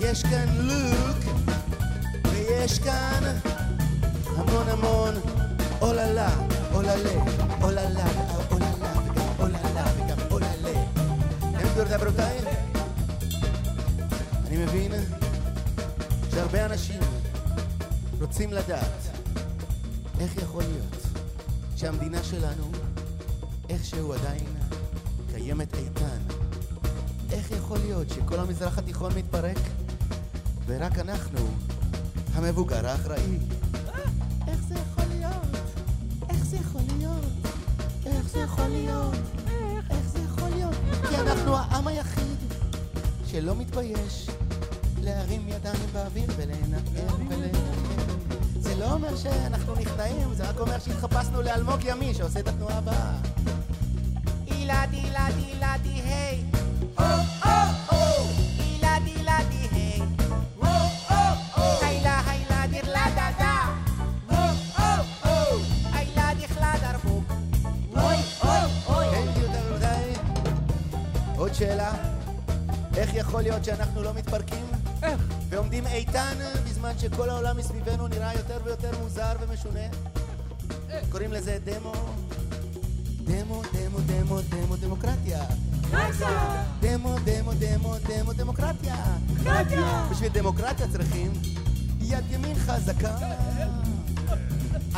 יש 0.00 0.22
כאן 0.22 0.46
לוק, 0.58 1.31
ויש 2.62 2.78
כאן 2.78 3.22
המון 4.26 4.68
המון 4.68 5.14
אוללה, 5.80 6.30
אוללה, 6.74 6.94
אוללה, 7.62 8.06
אוללה, 8.50 8.92
וגם 9.06 9.24
אוללה, 9.38 9.84
וגם 9.96 10.18
אוללה. 10.30 10.84
כן, 11.40 11.68
גבירותיי 11.68 11.96
ורבותיי, 11.98 12.38
אני 14.46 14.64
מבין 14.64 14.92
שהרבה 16.30 16.66
אנשים 16.66 17.00
רוצים 18.20 18.52
לדעת 18.52 19.16
איך 20.20 20.36
יכול 20.36 20.62
להיות 20.62 21.06
שהמדינה 21.76 22.22
שלנו 22.22 22.70
איכשהו 23.68 24.12
עדיין 24.12 24.46
קיימת 25.34 25.74
איתן. 25.74 26.20
איך 27.32 27.50
יכול 27.50 27.78
להיות 27.78 28.10
שכל 28.10 28.40
המזרח 28.40 28.78
התיכון 28.78 29.12
מתפרק 29.16 29.58
ורק 30.66 30.98
אנחנו, 30.98 31.38
המבוגר 32.34 32.86
האחראי, 32.88 33.38
איך 34.48 34.62
זה 34.68 34.74
יכול 34.74 35.04
להיות? 35.08 35.56
איך 36.30 36.44
זה 36.44 36.56
יכול 36.56 36.82
להיות? 36.96 37.24
איך 38.06 38.28
זה 38.28 38.38
יכול 38.38 38.68
להיות? 38.68 39.14
איך 39.90 40.08
זה 40.12 40.18
יכול 40.18 40.48
להיות? 40.48 40.74
כי 41.08 41.16
אנחנו 41.16 41.56
העם 41.56 41.86
היחיד 41.86 42.36
שלא 43.26 43.54
מתבייש 43.54 44.28
להרים 45.02 45.48
ידיים 45.48 45.86
באוויר 45.92 46.30
ולנער 46.36 47.16
ולנער. 47.28 47.72
זה 48.60 48.74
לא 48.74 48.92
אומר 48.92 49.16
שאנחנו 49.16 49.74
נכנעים, 49.74 50.34
זה 50.34 50.48
רק 50.48 50.60
אומר 50.60 50.78
שהתחפשנו 50.78 51.42
לאלמוג 51.42 51.80
ימי 51.84 52.14
שעושה 52.14 52.40
את 52.40 52.48
התנועה 52.48 52.78
הבאה. 52.78 53.12
אילדי, 54.46 54.96
אילדי, 54.96 55.44
אילדי, 55.52 56.00
היי. 56.02 56.51
איך 73.12 73.20
יכול 73.20 73.42
להיות 73.42 73.64
שאנחנו 73.64 74.02
לא 74.02 74.14
מתפרקים? 74.14 74.66
איך? 75.02 75.20
ועומדים 75.48 75.86
איתן 75.86 76.34
בזמן 76.64 76.92
שכל 76.98 77.30
העולם 77.30 77.56
מסביבנו 77.56 78.08
נראה 78.08 78.34
יותר 78.34 78.58
ויותר 78.64 78.90
מוזר 79.02 79.32
ומשונה? 79.40 79.80
קוראים 81.10 81.32
לזה 81.32 81.58
דמו. 81.64 81.92
דמו, 83.24 83.62
דמו, 83.72 83.98
דמו, 84.06 84.40
דמו, 84.40 84.76
דמוקרטיה. 84.76 85.44
דמו, 86.80 87.16
דמו, 87.24 87.52
דמו, 87.58 87.94
דמו, 88.08 88.32
דמוקרטיה. 88.32 88.96
בשביל 90.10 90.32
דמוקרטיה 90.32 90.86
צריכים 90.92 91.32
יד 92.00 92.24
ימין 92.30 92.56
חזקה. 92.58 93.16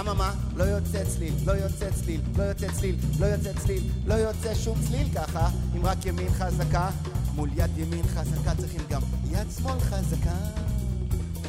אממה, 0.00 0.32
לא 0.56 0.64
יוצא 0.64 1.04
צליל, 1.04 1.34
לא 1.46 1.52
יוצא 1.52 1.90
צליל, 1.90 2.20
לא 2.36 2.42
יוצא 2.42 2.66
צליל, 2.72 2.96
לא 3.18 3.26
יוצא 3.26 3.52
צליל, 3.52 3.90
לא 4.06 4.14
יוצא 4.14 4.54
שום 4.54 4.78
צליל 4.88 5.08
ככה, 5.14 5.48
אם 5.76 5.86
רק 5.86 6.06
ימין 6.06 6.28
חזקה. 6.30 6.90
מול 7.34 7.48
יד 7.56 7.78
ימין 7.78 8.06
חזקה 8.06 8.54
צריכים 8.58 8.80
גם 8.90 9.00
יד 9.30 9.46
שמאל 9.58 9.80
חזקה. 9.80 10.36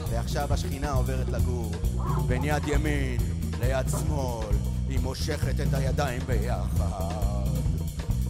ועכשיו 0.10 0.54
השכינה 0.54 0.92
עוברת 0.92 1.30
לגור 1.30 1.72
בין 2.28 2.44
יד 2.44 2.68
ימין 2.68 3.18
ליד 3.60 3.86
שמאל. 3.90 4.56
היא 4.90 5.00
מושכת 5.00 5.60
את 5.60 5.74
הידיים 5.74 6.22
ביחד. 6.28 7.46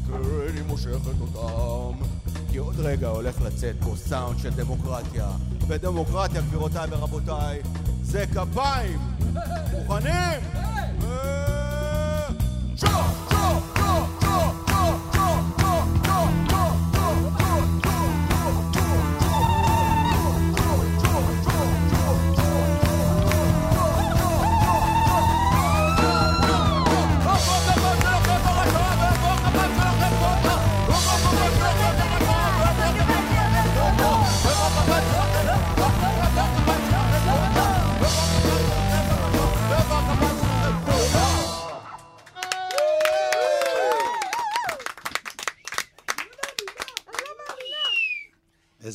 כן, 0.07 0.55
היא 0.55 0.63
מושכת 0.67 1.19
אותם. 1.21 2.05
כי 2.51 2.57
עוד 2.57 2.79
רגע 2.79 3.07
הולך 3.07 3.41
לצאת 3.41 3.75
פה 3.79 3.93
סאונד 3.95 4.39
של 4.39 4.49
דמוקרטיה. 4.49 5.31
ודמוקרטיה, 5.67 6.41
גבירותיי 6.41 6.87
ורבותיי, 6.91 7.61
זה 8.01 8.25
כפיים! 8.33 8.99
מוכנים? 9.71 10.39
אה, 11.03 12.29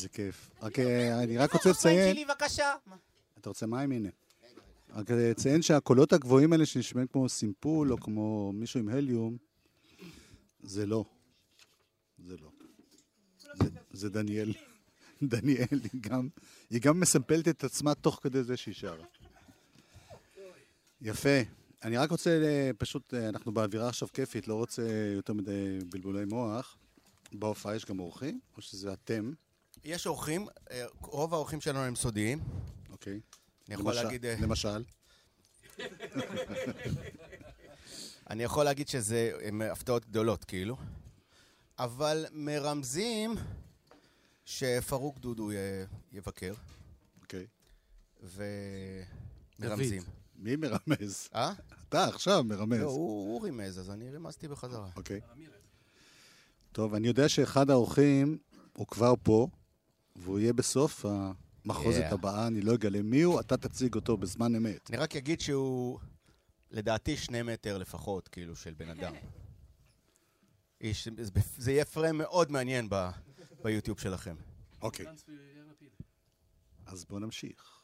בכיף. 0.05 0.51
רק 0.63 0.79
אה, 0.79 1.23
אני 1.23 1.39
רק 1.39 1.53
רוצה 1.53 1.71
לציין... 1.71 2.15
שלי, 2.15 2.25
בבקשה. 2.25 2.75
אתה 3.39 3.49
רוצה 3.49 3.67
מים? 3.67 3.93
הנה. 3.93 4.09
רק 4.95 5.11
לציין 5.11 5.63
שהקולות 5.63 6.13
הגבוהים 6.13 6.53
האלה 6.53 6.67
שנשמעים 6.67 7.07
כמו 7.07 7.29
סימפול 7.29 7.93
או 7.93 7.97
כמו 8.01 8.53
מישהו 8.53 8.81
עם 8.81 8.89
הליום, 8.89 9.37
זה 10.63 10.87
לא. 10.87 11.05
זה 12.19 12.37
לא. 12.37 12.51
זה, 13.93 14.11
דניאל. 14.11 14.53
דניאל, 15.23 15.81
היא 15.93 16.01
גם, 16.01 16.29
היא 16.71 16.81
גם 16.81 17.01
מסמפלת 17.01 17.49
את 17.49 17.65
עצמה 17.65 17.95
תוך 17.95 18.21
כדי 18.23 18.43
זה 18.43 18.57
שהיא 18.57 18.75
שרה. 18.75 19.05
יפה. 21.01 21.39
אני 21.85 21.97
רק 21.97 22.11
רוצה, 22.11 22.31
אה, 22.31 22.71
פשוט, 22.79 23.15
אה, 23.15 23.29
אנחנו 23.29 23.53
באווירה 23.53 23.89
עכשיו 23.89 24.09
כיפית, 24.13 24.49
לא 24.49 24.55
רוצה 24.55 24.83
יותר 25.15 25.33
מדי 25.33 25.79
בלבולי 25.91 26.25
מוח. 26.25 26.77
בהופעה 27.33 27.77
יש 27.77 27.85
גם 27.85 28.01
אורחים, 28.01 28.41
או 28.57 28.63
שזה 28.63 28.93
אתם? 28.93 29.33
יש 29.85 30.07
אורחים, 30.07 30.47
אה, 30.71 30.85
רוב 31.03 31.35
האורחים 31.35 31.61
שלנו 31.61 31.79
הם 31.79 31.97
סודיים. 31.97 32.39
אוקיי. 32.91 33.21
אני 33.69 33.75
יכול 33.75 33.93
למשל- 33.93 34.03
להגיד... 34.05 34.27
אה, 34.27 34.37
למשל? 34.41 34.85
אני 38.31 38.43
יכול 38.43 38.65
להגיד 38.65 38.89
שזה 38.89 39.33
הפתעות 39.73 40.05
גדולות, 40.07 40.45
כאילו. 40.45 40.77
אבל 41.79 42.27
מרמזים 42.33 43.35
שפרוק 44.45 45.19
דודו 45.19 45.53
י- 45.53 45.57
יבקר, 46.13 46.53
אוקיי. 47.23 47.47
ומרמזים. 48.23 50.03
מי 50.37 50.57
מרמז? 50.57 51.29
אה? 51.35 51.53
אתה 51.89 52.05
עכשיו 52.05 52.45
מרמז. 52.45 52.81
לא, 52.81 52.85
הוא 52.91 53.33
הוא 53.33 53.43
רימז, 53.43 53.79
אז 53.81 53.91
אני 53.91 54.11
רימזתי 54.11 54.49
בחזרה. 54.49 54.89
אוקיי. 54.97 55.21
טוב, 56.73 56.95
אני 56.95 57.09
יודע 57.09 57.29
שאחד 57.29 57.71
האורחים 57.71 58.39
הוא 58.73 58.87
כבר 58.87 59.15
פה, 59.23 59.49
והוא 60.21 60.39
יהיה 60.39 60.53
בסוף 60.53 61.05
המחוזת 61.65 62.03
Yeah. 62.11 62.15
הבאה, 62.15 62.47
אני 62.47 62.61
לא 62.61 62.75
אגלה 62.75 63.03
מי 63.03 63.23
הוא, 63.23 63.41
אתה 63.41 63.57
תציג 63.57 63.95
אותו 63.95 64.17
בזמן 64.17 64.55
אמת. 64.55 64.91
אני 64.91 64.97
רק 64.99 65.17
אגיד 65.17 65.41
שהוא, 65.41 65.99
לדעתי, 66.71 67.17
שני 67.17 67.43
מטר 67.43 67.79
לפחות, 67.79 68.29
כאילו, 68.29 68.57
של 68.57 68.75
בן 68.75 68.89
אדם. 68.89 69.13
איש, 70.81 71.09
זה- 71.21 71.31
זה 71.57 71.73
יהיה 71.73 71.85
פריים 71.85 72.19
מאוד 72.19 72.51
מעניין 72.53 72.87
ב- 72.91 73.11
ביוטיוב 73.63 73.99
שלכם. 73.99 74.35
אוקיי. 74.83 75.07
אז 76.87 77.05
בואו 77.05 77.21
נמשיך. 77.21 77.81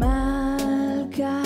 מלכה 0.00 1.42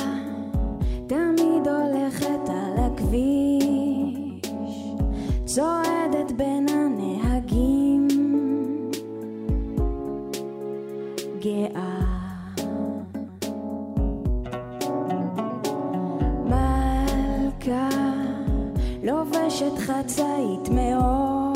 חצאית 19.93 20.69
מאור, 20.69 21.53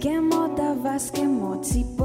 כמו 0.00 0.46
טווס, 0.56 1.10
כמו 1.10 1.60
ציפור. 1.62 1.95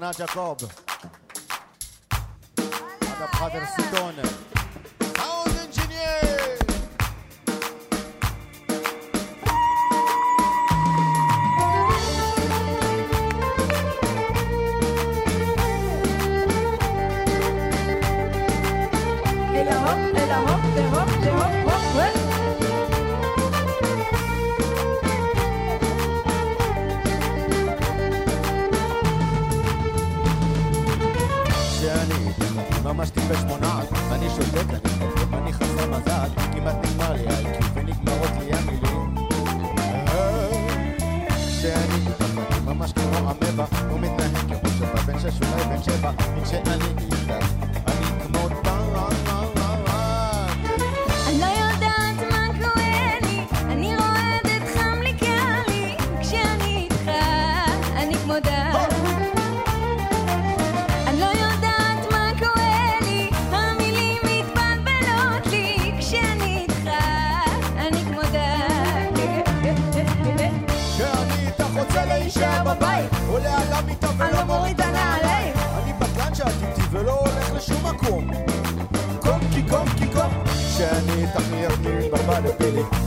ראשונה 0.00 0.26
ג'קוב. 0.26 0.87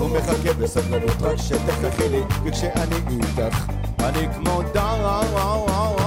פילי, 0.02 0.14
הוא 0.14 0.18
מחכה 0.18 0.54
בסבלנות 0.54 1.22
רק 1.22 1.38
שתכריחי 1.38 2.10
לי, 2.10 2.22
וכשאני 2.44 2.96
איתך, 3.10 3.66
אני 4.00 4.28
כמו 4.36 4.62
דארה, 4.74 6.01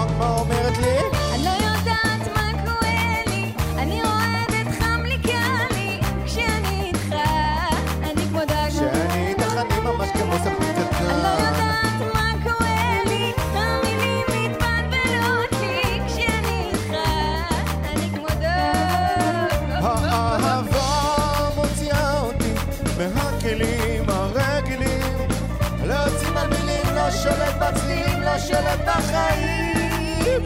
לא 28.45 28.57
שולט 28.57 28.81
בחיים 28.87 30.43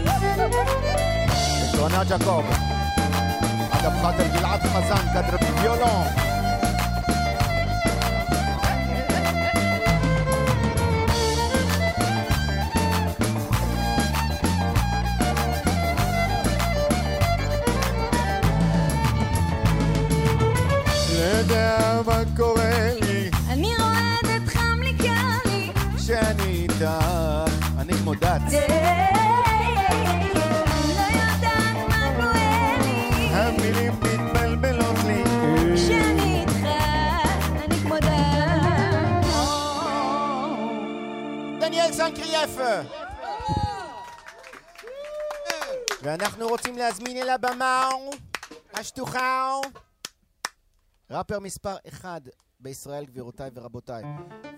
רונה 1.78 2.04
ג'קוב 2.04 2.44
אגב 3.70 3.92
חאדר 4.02 4.26
גלעד 4.38 4.60
חזן, 4.60 5.04
כדר 5.12 5.36
בוויולון 5.36 6.06
לא 21.18 21.22
יודע 21.24 22.00
מה 22.06 22.22
קורה 22.36 22.90
לי? 23.00 23.30
אני 23.48 23.72
רועדת, 23.78 24.48
חם 24.48 24.78
לי, 24.82 24.94
קר 24.94 25.50
לי, 25.50 25.72
כשאני 25.96 26.42
איתך, 26.42 26.84
סנקריאף 42.46 42.86
ואנחנו 46.02 46.48
רוצים 46.48 46.78
להזמין 46.78 47.16
אל 47.16 47.28
הבמה 47.28 47.88
השטוחה. 48.74 49.54
ראפר 51.10 51.40
מספר 51.40 51.76
אחד 51.88 52.20
בישראל, 52.60 53.04
גבירותיי 53.04 53.50
ורבותיי. 53.54 54.02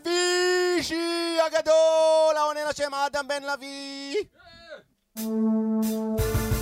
פישי 0.02 1.38
הגדול, 1.46 2.36
העונה 2.36 2.60
לשם 2.70 2.94
אדם 2.94 3.28
בן 3.28 3.42
לביא. 3.42 4.16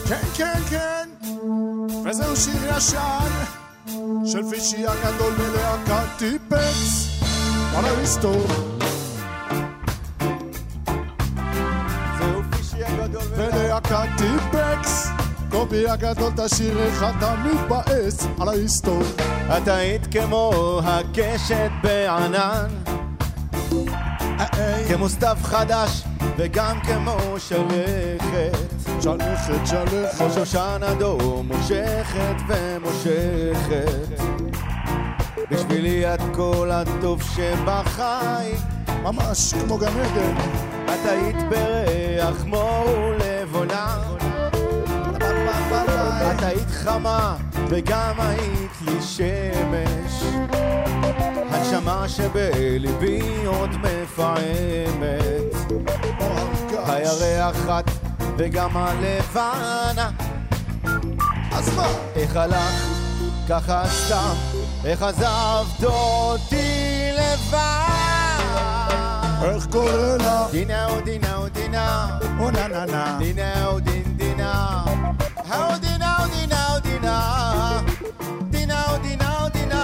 כן, 0.09 0.23
כן, 0.37 0.61
כן, 0.71 1.09
וזהו 2.05 2.37
שיר 2.37 2.77
ישן 2.77 3.29
של 4.33 4.51
פישי 4.51 4.87
הגדול 4.87 5.33
מלהקת 5.33 6.19
טיפקס 6.19 7.09
על 7.77 7.85
ההיסטור 7.85 8.47
ולהקת 13.13 14.09
טיפקס 14.17 15.09
קובי 15.51 15.89
הגדול 15.89 16.33
תשאיר 16.37 16.79
איך 16.79 17.05
אתה 17.19 17.35
מתבאס 17.45 18.27
על 18.41 18.49
ההיסטור 18.49 19.03
את 19.57 19.69
היית 19.69 20.07
כמו 20.07 20.81
הקשת 20.85 21.71
בענן, 21.83 22.69
כמו 24.89 25.09
סתיו 25.09 25.37
חדש 25.43 26.03
וגם 26.37 26.81
כמו 26.81 27.17
שלכת. 27.39 28.69
שלכת, 29.01 29.19
כמו 29.57 29.67
שלכת 29.67 30.35
שושן 30.35 30.81
אדום 30.83 31.49
מושכת 31.49 32.37
ומושכת. 32.49 34.23
בשבילי 35.51 36.15
את 36.15 36.21
כל 36.35 36.71
הטוב 36.73 37.23
שבחי, 37.23 38.53
ממש 39.03 39.55
כמו 39.55 39.79
גן 39.79 40.01
עדן 40.01 40.35
את 40.85 41.07
היית 41.07 41.37
בריח 41.49 42.45
מור 42.45 43.13
לבונה. 43.19 43.97
את 46.37 46.43
היית 46.43 46.71
חמה 46.71 47.37
וגם 47.69 48.15
היית 48.19 48.73
לי 48.81 49.03
שמש. 49.03 50.23
הנשמה 51.51 52.09
שבליבי 52.09 53.45
עוד 53.47 53.71
מפעמת. 53.71 55.55
הירח 56.87 57.69
את 57.69 57.91
וגם 58.39 58.77
הלבנה. 58.77 60.11
אז 61.53 61.77
מה? 61.77 61.87
איך 62.15 62.37
הלכת 62.37 62.99
ככה 63.49 63.83
סתם, 63.89 64.35
איך 64.85 65.03
עזבת 65.03 65.85
אותי 65.85 67.11
לבד. 67.13 68.18
איך 69.43 69.67
קורא 69.67 70.17
לה? 70.19 70.47
דינה 70.53 70.87
או 70.87 71.01
דינה 71.01 71.37
או 71.37 71.49
דינה, 71.49 72.19
או 72.41 72.51
נה 72.51 72.69
נה 72.69 72.87
נה 72.87 73.17
דינה 73.19 73.67
או 73.67 73.81
דין 73.81 74.17
דינה. 74.17 74.85
או 75.51 75.79
דינה 75.81 76.17
או 76.21 76.29
דינה 76.29 76.75
או 76.75 76.81
דינה. 76.81 77.81
דינה 78.51 78.85
או 78.91 78.99
דינה 78.99 79.43
או 79.43 79.49
דינה. 79.49 79.83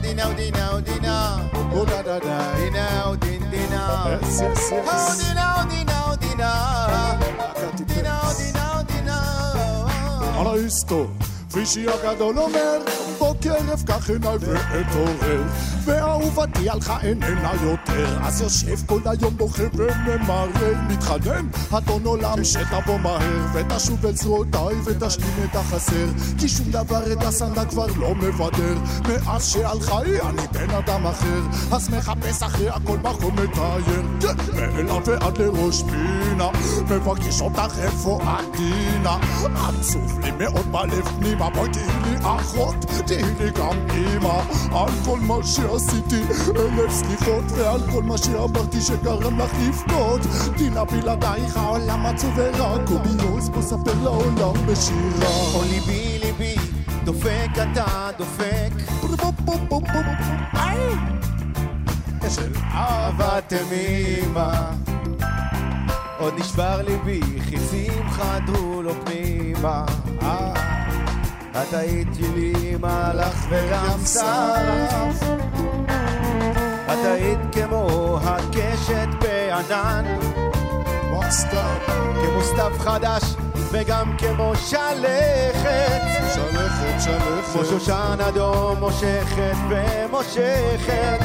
דינה 0.00 0.24
או 0.26 0.32
דינה 0.32 0.68
או 0.72 0.80
דינה. 0.80 1.36
או 1.72 1.84
דה 1.84 2.02
דה 2.02 2.18
דה 2.18 2.54
דינה 2.56 3.04
או 3.04 3.16
דין 3.16 3.50
דינה. 3.50 4.04
יס 4.22 4.40
יס 4.40 4.72
או 4.72 4.76
יס 4.76 5.26
דינה 5.28 5.62
או 5.62 5.68
דינה 5.68 6.02
או 6.10 6.16
דינה. 6.16 6.52
להקת 6.88 7.80
דינה 7.80 8.20
או 8.20 8.28
טיפקס 8.28 8.38
דינה 8.38 8.78
או 8.78 8.82
דינה. 8.82 9.20
על 10.40 10.46
ההיסטור 10.46 11.10
פישי 11.56 11.86
הגדול 11.88 12.38
אומר, 12.38 12.78
בוקר 13.18 13.54
אפקח 13.74 14.10
עיניי 14.10 14.36
ואתעורר, 14.40 15.42
ואהובתי 15.84 16.70
הלכה 16.70 16.98
איננה 17.02 17.52
יותר, 17.62 18.18
אז 18.22 18.40
יושב 18.40 18.86
כל 18.86 19.00
היום 19.04 19.36
בוכה 19.36 19.62
וממרר, 19.74 20.74
מתחנן, 20.88 21.46
אדון 21.72 22.04
עולם 22.04 22.44
שתבוא 22.44 22.98
מהר, 22.98 23.46
ותשוב 23.54 24.06
אל 24.06 24.16
זרועותיי 24.16 24.74
ותשלים 24.84 25.34
את 25.50 25.56
החסר, 25.56 26.06
כי 26.38 26.48
שום 26.48 26.70
דבר 26.70 27.12
את 27.12 27.22
הסנדה 27.22 27.64
כבר 27.64 27.86
לא 27.96 28.14
מבדר, 28.14 28.74
מאז 29.08 29.48
שהלכה 29.48 29.98
היא 30.00 30.20
אני 30.20 30.42
בן 30.52 30.70
אדם 30.70 31.06
אחר, 31.06 31.40
אז 31.72 31.90
מחפש 31.90 32.42
אחרי 32.42 32.68
הכל 32.68 32.96
מקום 32.98 33.34
מתאר, 33.34 33.78
מאליו 34.54 35.02
ועד 35.06 35.38
לראש 35.38 35.82
פינה, 35.82 36.48
מבקש 36.90 37.40
אותך 37.40 37.78
איפה 37.78 38.20
עדינה, 38.22 39.16
עצוב 39.54 40.20
לי 40.20 40.30
מאוד 40.30 40.72
בלב 40.72 41.08
פנימה, 41.18 41.45
בואי 41.54 41.68
תהיי 41.72 41.86
לי 42.02 42.16
אחות, 42.22 42.74
תהיי 43.06 43.22
לי 43.38 43.50
גם 43.50 43.76
אימא, 43.90 44.40
על 44.72 44.92
כל 45.04 45.20
מה 45.20 45.34
שעשיתי 45.42 46.22
אלף 46.56 46.90
סליחות, 46.90 47.44
ועל 47.56 47.80
כל 47.92 48.02
מה 48.02 48.18
שאמרתי 48.18 48.80
שגרם 48.80 49.38
לך 49.38 49.50
לבכות, 49.68 50.20
דינה 50.56 50.84
בלעדייך 50.84 51.56
העולם 51.56 52.06
עצוב 52.06 52.32
ורע, 52.36 52.86
קוביוס 52.86 53.48
בוא 53.48 53.62
ספר 53.62 54.02
לעולם 54.02 54.66
בשירה. 54.66 55.54
או 55.54 55.62
ליבי 55.62 56.18
ליבי, 56.18 56.54
דופק 57.04 57.50
אתה 57.54 58.10
דופק. 58.18 58.66
של 62.30 62.52
אהבה 62.74 63.40
תמימה. 63.40 64.72
עוד 66.18 66.34
נשבר 66.38 66.82
ליבי, 66.82 67.20
חיצים 67.40 68.08
חדרו 68.10 68.82
לו 68.82 68.92
פנימה. 69.04 69.84
את 71.62 71.74
היית 71.74 72.08
שלי 72.14 72.76
מלאך 72.80 73.46
וגם 73.50 73.98
שרף. 74.06 75.22
את 76.86 77.04
היית 77.04 77.38
כמו 77.52 78.18
הקשת 78.22 79.08
בענן. 79.20 80.04
כמו 82.26 82.42
סתיו 82.42 82.72
חדש, 82.78 83.22
וגם 83.70 84.16
כמו 84.18 84.52
שלכת. 84.56 86.02
שלכת, 86.34 87.00
שלכת. 87.00 87.52
כמו 87.52 87.64
שושן 87.64 88.18
אדום 88.28 88.78
מושכת 88.78 89.56
ומושכת 89.68 91.20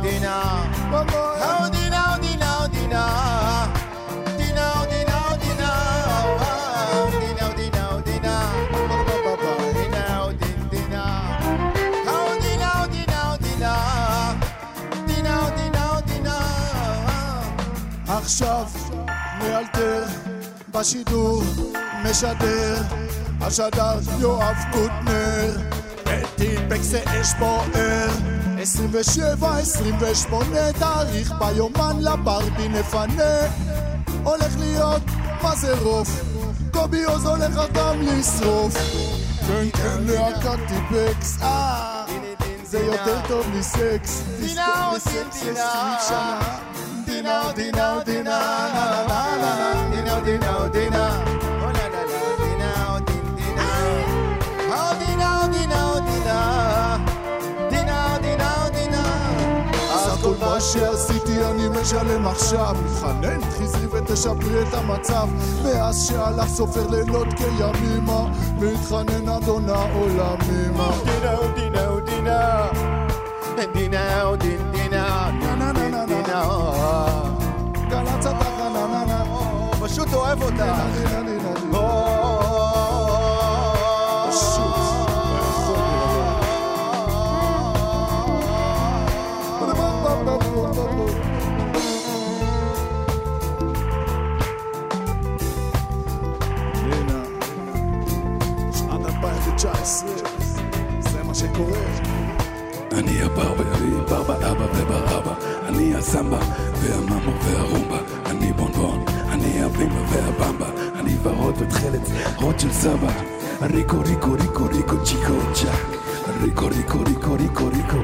דינה. 0.00 0.42
ודינה 1.64 2.14
ודינה 2.16 2.66
דינה 13.46 15.38
ודינה 15.46 15.96
ודינה 15.96 16.38
עכשיו 18.08 18.81
מאלתר 19.42 20.04
בשידור 20.70 21.42
משדר 22.04 22.82
השדר 23.40 23.98
יואב 24.18 24.56
קוטנר. 24.72 25.56
בטיפקס 26.06 26.84
זה 26.84 27.00
אש 27.06 27.34
בוער 27.38 28.08
27, 28.58 29.58
28 29.58 30.72
תאריך 30.72 31.32
ביומן 31.38 31.96
לברבי 32.00 32.68
נפנה. 32.68 33.32
הולך 34.24 34.56
להיות 34.58 35.02
מה 35.42 35.56
זה 35.56 35.78
רוף? 35.78 36.08
קובי 36.72 37.04
עוז 37.04 37.26
הולך 37.26 37.60
גם 37.72 38.02
לשרוף. 38.02 38.74
כן 39.48 39.70
כן 39.72 39.98
להקת 40.00 40.58
טיפקס. 40.68 41.42
אה 41.42 42.04
זה 42.64 42.78
יותר 42.78 43.20
טוב 43.28 43.46
מסקס. 43.58 44.22
דינה 44.40 44.92
מסקס 44.96 45.42
דינה. 45.42 46.71
דינה 47.22 47.42
דינה. 47.54 48.38
Oh, 51.62 51.70
la, 51.72 51.86
la, 51.88 52.02
la, 52.14 52.72
דינה 58.22 58.68
דינה 58.68 59.04
אז 59.92 60.22
כל 60.22 60.34
מה 60.40 60.60
שעשיתי 60.60 61.44
אני 61.44 61.68
משלם 61.68 62.26
עכשיו. 62.26 62.76
מתחנן, 62.84 63.40
חזרי 63.50 63.86
ותשפרי 63.86 64.62
את 64.62 64.74
המצב. 64.74 65.28
מאז 65.64 66.06
שהלך 66.08 66.48
סופר 66.48 66.86
לילות 66.90 67.28
כימימה 67.36 68.26
מתחנן 68.58 69.28
אדון 69.28 69.68
העולמימה 69.68 70.90
דינה 71.04 71.36
דינה. 71.54 72.68
דינה 73.56 73.66
דינה 73.72 74.36
דינה 74.36 74.81
פשוט 79.80 80.12
אוהב 80.12 80.42
אותך 80.42 80.54
דינה 80.58 80.86
דינה 80.94 81.22
דינה 81.22 81.54
דינה 81.60 81.78
פשוט, 84.28 84.72
יכול 85.56 85.76
להירגע. 90.64 91.02
הנה, 96.74 97.24
שנת 98.72 99.06
2019, 99.06 100.08
זה 101.00 101.22
מה 101.24 101.34
שקורה. 101.34 102.01
אני 102.91 103.21
הבר 103.21 103.53
ואבי, 103.57 103.91
בר 104.09 104.23
באבא 104.23 104.65
ובר 104.75 105.17
אבא 105.17 105.33
אני 105.67 105.95
הסמבה 105.95 106.39
והמאמו 106.73 107.31
והרומבה 107.43 107.99
אני 108.25 108.53
בונבון, 108.53 109.05
אני 109.29 109.63
הבימה 109.63 110.01
והבמבה 110.09 110.65
אני 110.99 111.15
ורוד 111.23 111.55
ותכלת, 111.57 112.01
רוד 112.35 112.59
של 112.59 112.71
סבא 112.73 113.11
ריקו 113.61 113.97
ריקו 113.99 114.31
ריקו 114.31 114.65
ריקו 114.65 115.03
צ'יקו 115.03 115.33
צ'אק 115.53 115.97
ריקו 116.41 116.67
ריקו 116.67 116.99
ריקו 117.07 117.33
ריקו 117.33 117.67
ריקו 117.67 117.97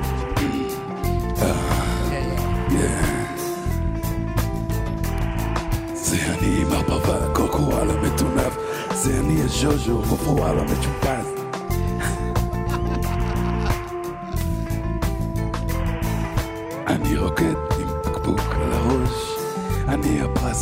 אה, 1.41 1.51
yeah. 2.69 3.23
זה 5.93 6.17
אני 6.33 6.61
עם 6.61 6.71
הפרווה, 6.71 7.33
קוקואלה 7.33 7.93
מטונף 8.01 8.57
זה 8.93 9.19
אני 9.19 9.41
הז'וז'ו, 9.41 10.01
קופואלה 10.09 10.63
מצ'ופז 10.63 11.33
אני 11.33 11.36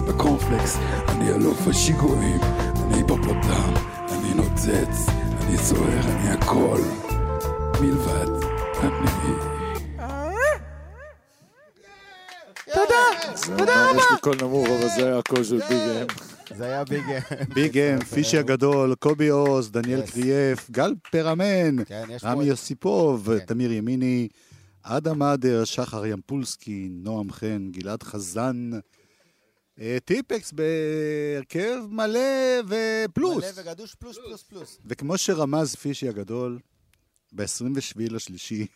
בקורנפלקס 0.06 0.76
אני 1.08 1.30
אלוף 1.30 1.68
השיגועים 1.68 2.40
אני 2.76 3.02
פופלוטם 3.08 3.72
אני 4.08 4.34
נוצץ 4.34 5.06
אני 5.40 5.56
זוהר 5.56 6.00
אני 6.06 6.30
הכל 6.30 6.80
מלבד 7.80 8.28
אני 8.82 9.56
זה 13.46 13.52
אומנם 13.52 13.96
יש 13.98 14.04
לי 14.10 14.16
קול 14.20 14.36
נמוך, 14.42 14.68
אבל 14.68 14.88
זה 14.96 15.06
היה 15.06 15.18
הקול 15.18 15.44
של 15.44 15.58
big 15.68 15.72
M. 15.72 16.06
זה 16.56 16.64
היה 16.64 16.84
big 16.84 17.04
big 17.54 17.78
M, 17.78 17.98
פישי 18.14 18.38
הגדול, 18.38 18.94
קובי 18.94 19.28
עוז, 19.28 19.70
דניאל 19.70 20.02
Yes. 20.02 20.10
קרייף, 20.10 20.70
גל 20.70 20.94
פרמן, 21.10 21.84
כן, 21.84 22.04
רמי 22.24 22.44
יוסיפוב, 22.44 23.30
כן. 23.38 23.44
תמיר 23.44 23.72
ימיני, 23.72 24.28
אדם 24.82 25.22
אדר, 25.22 25.64
שחר 25.64 26.06
ימפולסקי, 26.06 26.88
נועם 26.90 27.32
חן, 27.32 27.68
גלעד 27.70 28.02
חזן, 28.02 28.70
טיפקס 30.04 30.52
בהרכב 30.52 31.78
מלא 31.88 32.20
ופלוס. 32.68 33.44
מלא 33.44 33.52
וגדוש 33.54 33.94
פלוס 33.94 34.16
פלוס 34.16 34.42
פלוס. 34.42 34.78
וכמו 34.84 35.18
שרמז 35.18 35.74
פישי 35.74 36.08
הגדול, 36.08 36.58
ב-27 37.32 38.12
לשלישי, 38.12 38.66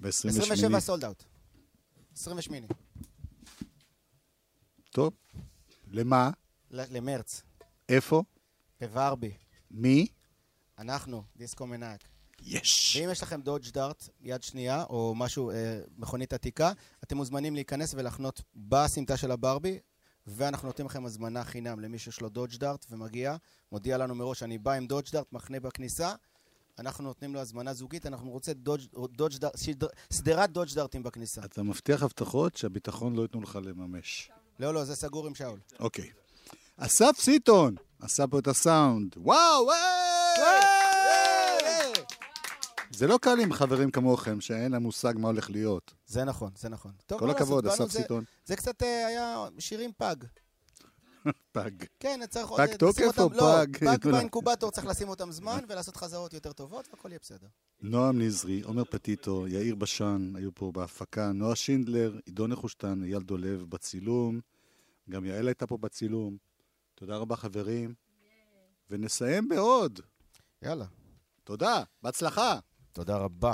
ב-28, 0.00 0.08
27 0.08 0.80
סולד 0.80 1.04
אאוט. 1.04 1.24
28. 2.16 2.66
טוב, 4.90 5.12
למה? 5.90 6.30
למרץ. 6.70 7.42
איפה? 7.88 8.22
בוורבי. 8.80 9.32
מי? 9.70 10.06
אנחנו, 10.78 11.22
דיסקו 11.36 11.66
מנאק. 11.66 12.00
יש. 12.42 12.96
ואם 12.96 13.10
יש 13.10 13.22
לכם 13.22 13.40
דודג' 13.40 13.70
דארט 13.70 14.08
יד 14.20 14.42
שנייה, 14.42 14.84
או 14.84 15.14
משהו, 15.16 15.50
אה, 15.50 15.80
מכונית 15.98 16.32
עתיקה, 16.32 16.72
אתם 17.04 17.16
מוזמנים 17.16 17.54
להיכנס 17.54 17.94
ולחנות 17.94 18.42
בסמטה 18.54 19.16
של 19.16 19.30
הברבי, 19.30 19.78
ואנחנו 20.26 20.68
נותנים 20.68 20.86
לכם 20.86 21.06
הזמנה 21.06 21.44
חינם 21.44 21.80
למי 21.80 21.98
שיש 21.98 22.20
לו 22.20 22.28
דודג' 22.28 22.56
דארט 22.56 22.86
ומגיע, 22.90 23.36
מודיע 23.72 23.98
לנו 23.98 24.14
מראש, 24.14 24.42
אני 24.42 24.58
בא 24.58 24.72
עם 24.72 24.86
דודג' 24.86 25.10
דארט, 25.12 25.32
מחנה 25.32 25.60
בכניסה, 25.60 26.14
אנחנו 26.78 27.04
נותנים 27.04 27.34
לו 27.34 27.40
הזמנה 27.40 27.74
זוגית, 27.74 28.06
אנחנו 28.06 28.30
רוצים 28.30 28.54
דודג' 28.94 29.36
דארט, 29.38 29.58
שדר- 29.58 29.88
שדרת 30.12 30.50
דודג' 30.50 30.74
דארטים 30.74 31.02
בכניסה. 31.02 31.40
אתה 31.44 31.62
מבטיח 31.62 32.02
הבטחות 32.02 32.56
שהביטחון 32.56 33.16
לא 33.16 33.22
ייתנו 33.22 33.40
לך 33.42 33.58
לממש. 33.62 34.30
לא, 34.60 34.74
לא, 34.74 34.84
זה 34.84 34.94
סגור 34.96 35.26
עם 35.26 35.34
שאול. 35.34 35.60
אוקיי. 35.80 36.10
אסף 36.76 37.16
סיטון 37.18 37.74
עשה 38.00 38.26
פה 38.26 38.38
את 38.38 38.46
הסאונד. 38.46 39.14
וואו, 39.16 39.72
היי! 39.72 40.75
זה 42.96 43.06
לא 43.06 43.18
קל 43.22 43.40
עם 43.40 43.52
חברים 43.52 43.90
כמוכם, 43.90 44.40
שאין 44.40 44.72
להם 44.72 44.82
מושג 44.82 45.14
מה 45.18 45.28
הולך 45.28 45.50
להיות. 45.50 45.94
זה 46.06 46.24
נכון, 46.24 46.50
זה 46.58 46.68
נכון. 46.68 46.92
טוב, 47.06 47.18
כל 47.18 47.26
מה 47.26 47.32
הכבוד, 47.32 47.66
אסף 47.66 47.90
זה- 47.90 48.00
סיטון. 48.02 48.24
זה 48.44 48.56
קצת 48.56 48.82
אה, 48.82 49.06
היה 49.06 49.48
שירים 49.58 49.90
פג. 49.98 50.16
פג. 51.52 51.70
כן, 52.00 52.20
צריך 52.30 52.48
עוד... 52.48 52.60
פג 52.60 52.66
לשים 52.66 52.76
תוקף 52.78 53.18
אותם- 53.18 53.34
או 53.34 53.38
לא, 53.40 53.64
פג? 53.64 53.76
פג 53.96 54.08
באינקובטור, 54.12 54.70
צריך 54.70 54.86
לשים 54.86 55.08
אותם 55.08 55.32
זמן 55.32 55.64
ולעשות 55.68 55.96
חזרות 55.96 56.32
יותר 56.32 56.52
טובות, 56.52 56.88
והכל 56.90 57.08
יהיה 57.08 57.18
בסדר. 57.22 57.46
נועם 57.82 58.20
נזרי, 58.22 58.60
עומר 58.62 58.84
פטיטו, 58.84 59.48
יאיר 59.48 59.74
בשן 59.74 60.32
היו 60.36 60.54
פה 60.54 60.72
בהפקה, 60.72 61.32
נועה 61.32 61.56
שינדלר, 61.56 62.18
עידו 62.26 62.46
נחושתן, 62.46 63.02
אייל 63.02 63.22
דולב 63.22 63.64
בצילום, 63.68 64.40
גם 65.10 65.24
יעל 65.24 65.46
הייתה 65.48 65.66
פה 65.66 65.76
בצילום. 65.76 66.36
תודה 66.94 67.16
רבה 67.16 67.36
חברים, 67.36 67.94
ונסיים 68.90 69.48
בעוד. 69.48 70.00
יאללה. 70.62 70.84
תודה, 71.44 71.82
בהצלחה. 72.02 72.58
תודה 72.96 73.16
רבה. 73.16 73.52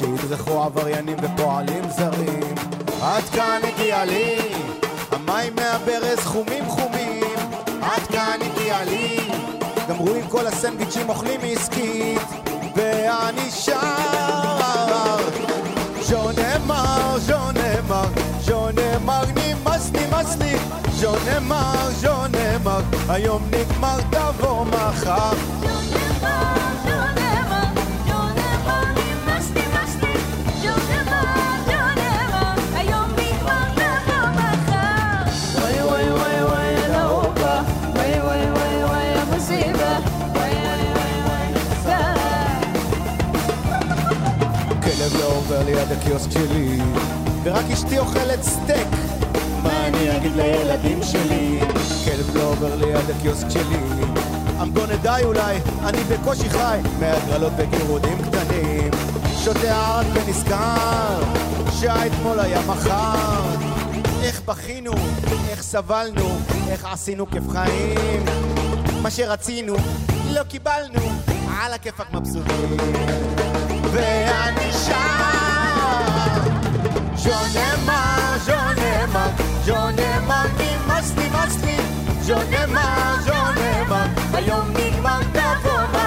שידרכו 0.00 0.62
עבריינים 0.62 1.16
ופועלים 1.22 1.90
זרים. 1.90 2.54
עד 3.02 3.22
כאן 3.22 3.60
הגיע 3.64 4.04
לי 4.04 4.38
המים 5.12 5.52
מהברז 5.54 6.18
חומים 6.18 6.64
חומים. 6.68 7.36
עד 7.82 8.02
כאן 8.12 8.38
הגיע 8.42 8.84
לי 8.84 9.18
גמרו 9.88 10.14
עם 10.14 10.28
כל 10.28 10.46
הסנדוויצ'ים 10.46 11.08
אוכלים 11.08 11.40
עסקית 11.42 12.20
ואני 12.76 13.50
שר 13.50 13.76
אמר, 14.66 15.18
ז'ון 16.00 16.34
אמר, 18.96 19.24
נמאס, 19.34 19.90
נמאס 19.92 20.36
לי. 20.36 20.56
ז'ון 20.90 21.18
אמר, 21.36 22.80
היום 23.08 23.42
נגמר, 23.50 23.98
תבוא 24.10 24.64
מחר. 24.64 25.32
וואי 25.62 26.99
עובר 45.50 45.64
ליד 45.64 45.92
הקיוסק 45.92 46.30
שלי 46.30 46.78
ורק 47.42 47.64
אשתי 47.72 47.98
אוכלת 47.98 48.42
סטייק. 48.42 48.88
מה 49.62 49.86
אני 49.86 50.16
אגיד 50.16 50.32
לילדים 50.36 51.02
שלי? 51.02 51.60
כלב 52.04 52.36
לא 52.36 52.42
עובר 52.42 52.76
ליד 52.76 53.10
הקיוסק 53.10 53.50
שלי. 53.50 53.78
I'm 54.60 54.76
gonna 54.78 55.06
die 55.06 55.24
אולי, 55.24 55.56
אני 55.84 55.98
בקושי 56.04 56.50
חי. 56.50 56.78
מהגרלות 57.00 57.52
וגירודים 57.56 58.18
קטנים 58.22 58.90
שותה 59.44 59.76
ערק 59.76 60.06
ונזכר 60.14 61.22
שהאתמול 61.80 62.40
היה 62.40 62.60
מחר. 62.66 63.42
איך 64.22 64.42
בכינו, 64.44 64.92
איך 65.50 65.62
סבלנו, 65.62 66.28
איך 66.68 66.84
עשינו 66.92 67.30
כיף 67.30 67.48
חיים. 67.48 68.24
מה 69.02 69.10
שרצינו, 69.10 69.74
לא 70.30 70.42
קיבלנו, 70.42 71.00
על 71.60 71.72
הכיפאק 71.72 72.12
מבסוטים. 72.12 72.76
ואני 73.92 74.72
שר 74.72 75.29
ז'ון 77.22 77.56
אמר, 77.74 78.38
ז'ון 78.44 78.78
אמר, 79.04 79.28
ז'ון 79.64 79.94
אמר, 79.98 80.46
נמאס, 80.58 81.12
נמאס 81.16 81.64
לי 81.64 81.76
ז'ון 82.20 82.54
אמר, 82.64 83.14
ז'ון 83.24 83.54
אמר, 83.86 84.06
היום 84.32 84.70
נגמר, 84.70 85.20
תבוא 85.32 85.99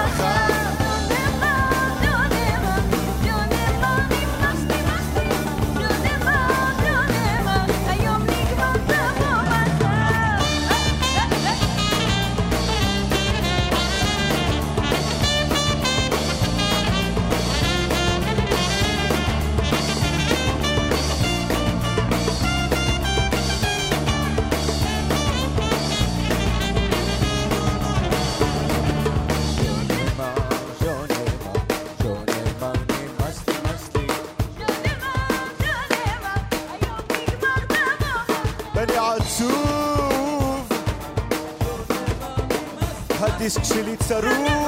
הדיסק 43.44 43.64
שלי 43.64 43.96
צרוב 43.96 44.24
טוב, 44.48 44.63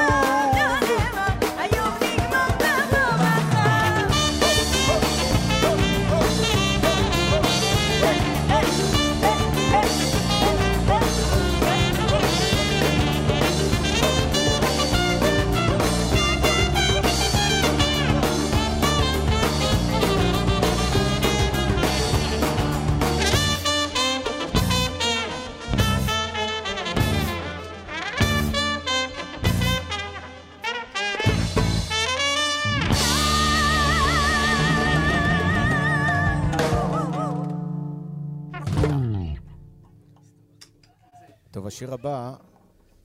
השיר 41.87 41.95
הבא 41.95 42.35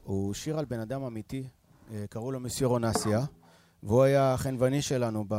הוא 0.03 0.33
שיר 0.33 0.59
על 0.59 0.65
בן 0.65 0.79
אדם 0.79 1.03
אמיתי, 1.03 1.47
אה, 1.91 2.05
קראו 2.09 2.31
לו 2.31 2.39
מיסיור 2.39 2.73
אונסיה, 2.73 3.19
והוא 3.83 4.03
היה 4.03 4.33
החנווני 4.33 4.81
שלנו 4.81 5.25
ב... 5.27 5.35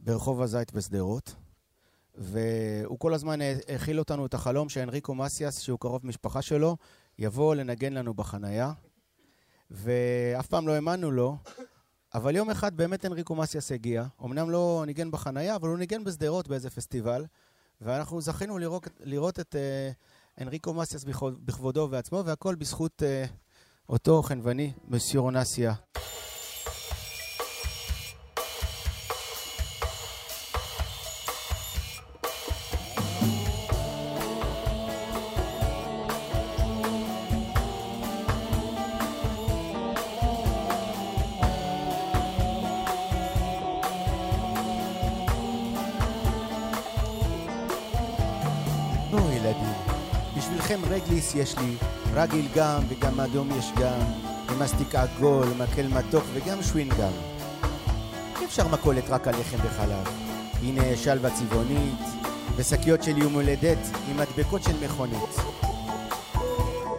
ברחוב 0.00 0.42
הזית 0.42 0.72
בשדרות, 0.72 1.34
והוא 2.14 2.98
כל 2.98 3.14
הזמן 3.14 3.38
הכיל 3.74 3.98
אותנו 3.98 4.26
את 4.26 4.34
החלום 4.34 4.68
שאנריקו 4.68 5.14
מסיאס, 5.14 5.60
שהוא 5.60 5.78
קרוב 5.78 6.06
משפחה 6.06 6.42
שלו, 6.42 6.76
יבוא 7.18 7.54
לנגן 7.54 7.92
לנו 7.92 8.14
בחנייה, 8.14 8.72
ואף 9.70 10.46
פעם 10.46 10.68
לא 10.68 10.72
האמנו 10.72 11.10
לו, 11.10 11.36
אבל 12.14 12.36
יום 12.36 12.50
אחד 12.50 12.76
באמת 12.76 13.04
אנריקו 13.04 13.34
מסיאס 13.34 13.72
הגיע. 13.72 14.04
אמנם 14.24 14.50
לא 14.50 14.82
ניגן 14.86 15.10
בחנייה, 15.10 15.56
אבל 15.56 15.68
הוא 15.68 15.78
ניגן 15.78 16.04
בשדרות 16.04 16.48
באיזה 16.48 16.70
פסטיבל, 16.70 17.26
ואנחנו 17.80 18.20
זכינו 18.20 18.58
לראות, 18.58 18.88
לראות 19.00 19.40
את 19.40 19.56
אה, 19.56 19.90
אנריקו 20.40 20.74
מסיאס 20.74 21.04
בכבוד- 21.04 21.46
בכבודו 21.46 21.88
ועצמו, 21.90 22.22
והכל 22.24 22.54
בזכות 22.54 23.02
אה, 23.02 23.24
אותו 23.88 24.22
חנווני, 24.22 24.72
מסיור 24.88 25.26
אונסיה. 25.26 25.74
בשבילכם 50.72 50.94
רגליס 50.94 51.34
יש 51.34 51.58
לי, 51.58 51.74
רגיל 52.14 52.48
גם 52.54 52.82
וגם 52.88 53.20
אדום 53.20 53.48
יש 53.58 53.72
גם, 53.80 54.00
ומסטיק 54.48 54.94
עגול, 54.94 55.46
מקל 55.58 55.86
מתוק 55.88 56.24
וגם 56.32 56.62
שווינגם. 56.62 57.12
אי 58.40 58.44
אפשר 58.44 58.68
מכולת 58.68 59.10
רק 59.10 59.28
על 59.28 59.34
לחם 59.40 59.56
וחלב. 59.64 60.08
הנה 60.62 60.96
שלווה 60.96 61.30
צבעונית, 61.30 62.00
ושקיות 62.56 63.02
של 63.02 63.18
יום 63.18 63.32
הולדת 63.32 63.78
עם 64.10 64.16
מדבקות 64.16 64.62
של 64.62 64.84
מכונית. 64.84 65.40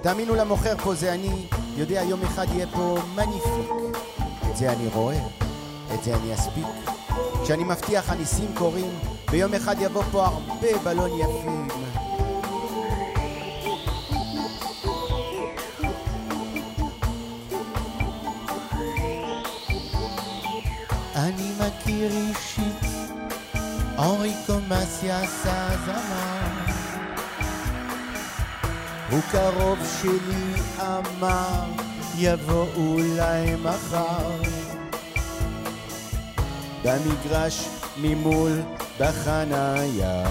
תאמינו 0.02 0.36
למוכר 0.36 0.78
פה 0.78 0.96
זה 0.96 1.14
אני, 1.14 1.46
יודע 1.78 2.02
יום 2.02 2.22
אחד 2.22 2.46
יהיה 2.54 2.68
פה 2.68 2.98
מניפיק. 3.16 3.98
את 4.52 4.58
זה 4.58 4.72
אני 4.72 4.88
רואה, 4.94 5.20
את 5.94 6.04
זה 6.04 6.16
אני 6.16 6.34
אספיק. 6.34 6.68
כשאני 7.44 7.64
מבטיח 7.64 8.10
הניסים 8.10 8.52
קורים, 8.54 8.92
ביום 9.32 9.54
אחד 9.54 9.76
יבוא 9.80 10.04
פה 10.12 10.26
הרבה 10.26 10.78
בלון 10.84 11.20
יפים. 11.20 11.84
מכיר 22.34 22.66
אישית, 22.66 22.92
אוריקו 23.98 24.54
מסיאס 24.68 25.42
הזמר. 25.46 26.74
הוא 29.12 29.22
קרוב 29.32 29.80
שלי 30.02 30.62
אמר, 30.80 31.64
יבוא 32.18 32.66
אולי 32.76 33.56
מחר. 33.56 34.42
במגרש 36.84 37.68
ממול 38.02 38.62
בחניה. 39.00 40.24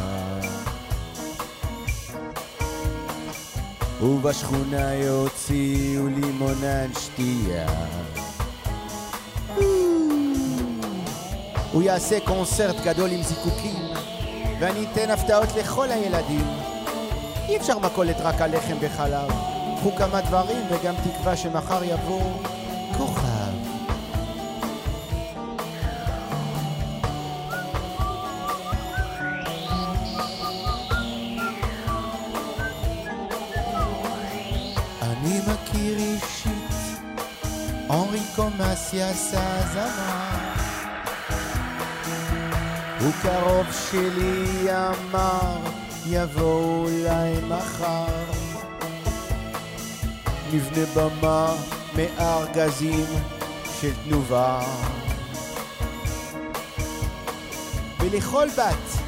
ובשכונה 4.02 4.94
יוציאו 4.94 6.06
לימונן 6.06 6.88
שתייה. 7.00 7.66
הוא 11.72 11.82
יעשה 11.82 12.20
קונצרט 12.20 12.76
גדול 12.84 13.10
עם 13.10 13.22
זיקוקים, 13.22 13.84
ואני 14.60 14.86
אתן 14.92 15.10
הפתעות 15.10 15.48
לכל 15.58 15.90
הילדים. 15.90 16.46
אי 17.48 17.56
אפשר 17.56 17.78
מכולת 17.78 18.16
רק 18.20 18.40
על 18.40 18.56
לחם 18.56 18.76
וחלב. 18.80 19.32
קחו 19.76 19.96
כמה 19.96 20.20
דברים 20.20 20.66
וגם 20.70 20.94
תקווה 21.04 21.36
שמחר 21.36 21.84
יבוא 21.84 22.22
כוכב. 22.96 23.52
אני 35.02 35.38
מכיר 35.38 35.98
אישית, 35.98 37.00
אוריקו 37.90 38.46
מסיאס 38.58 39.34
הזמר. 39.34 40.81
הוא 43.02 43.12
קרוב 43.22 43.66
שלי 43.90 44.66
אמר, 44.70 45.56
יבוא 46.06 46.86
אולי 46.86 47.32
מחר. 47.48 48.06
נבנה 50.52 50.86
במה 50.94 51.54
מארגזים 51.96 53.06
של 53.80 53.92
תנובה. 54.04 54.60
ולכל 58.00 58.48
בת 58.58 59.02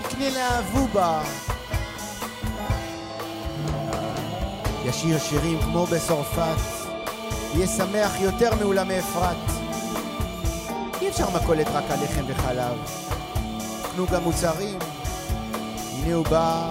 יקנה 0.00 0.30
לה 0.30 0.58
אבובה. 0.58 1.22
ישיר 4.84 5.18
שירים 5.18 5.60
כמו 5.62 5.86
בצרפת, 5.86 6.88
יהיה 7.54 7.66
שמח 7.66 8.20
יותר 8.20 8.54
מאולמי 8.54 8.98
אפרת. 8.98 9.51
אפשר 11.12 11.30
מכולת 11.30 11.66
רק 11.68 11.84
על 11.90 12.04
לחם 12.04 12.24
וחלב. 12.26 12.78
קנו 13.82 14.06
גם 14.06 14.22
מוצרים, 14.22 14.78
הנה 15.92 16.14
הוא 16.14 16.24
בא, 16.24 16.70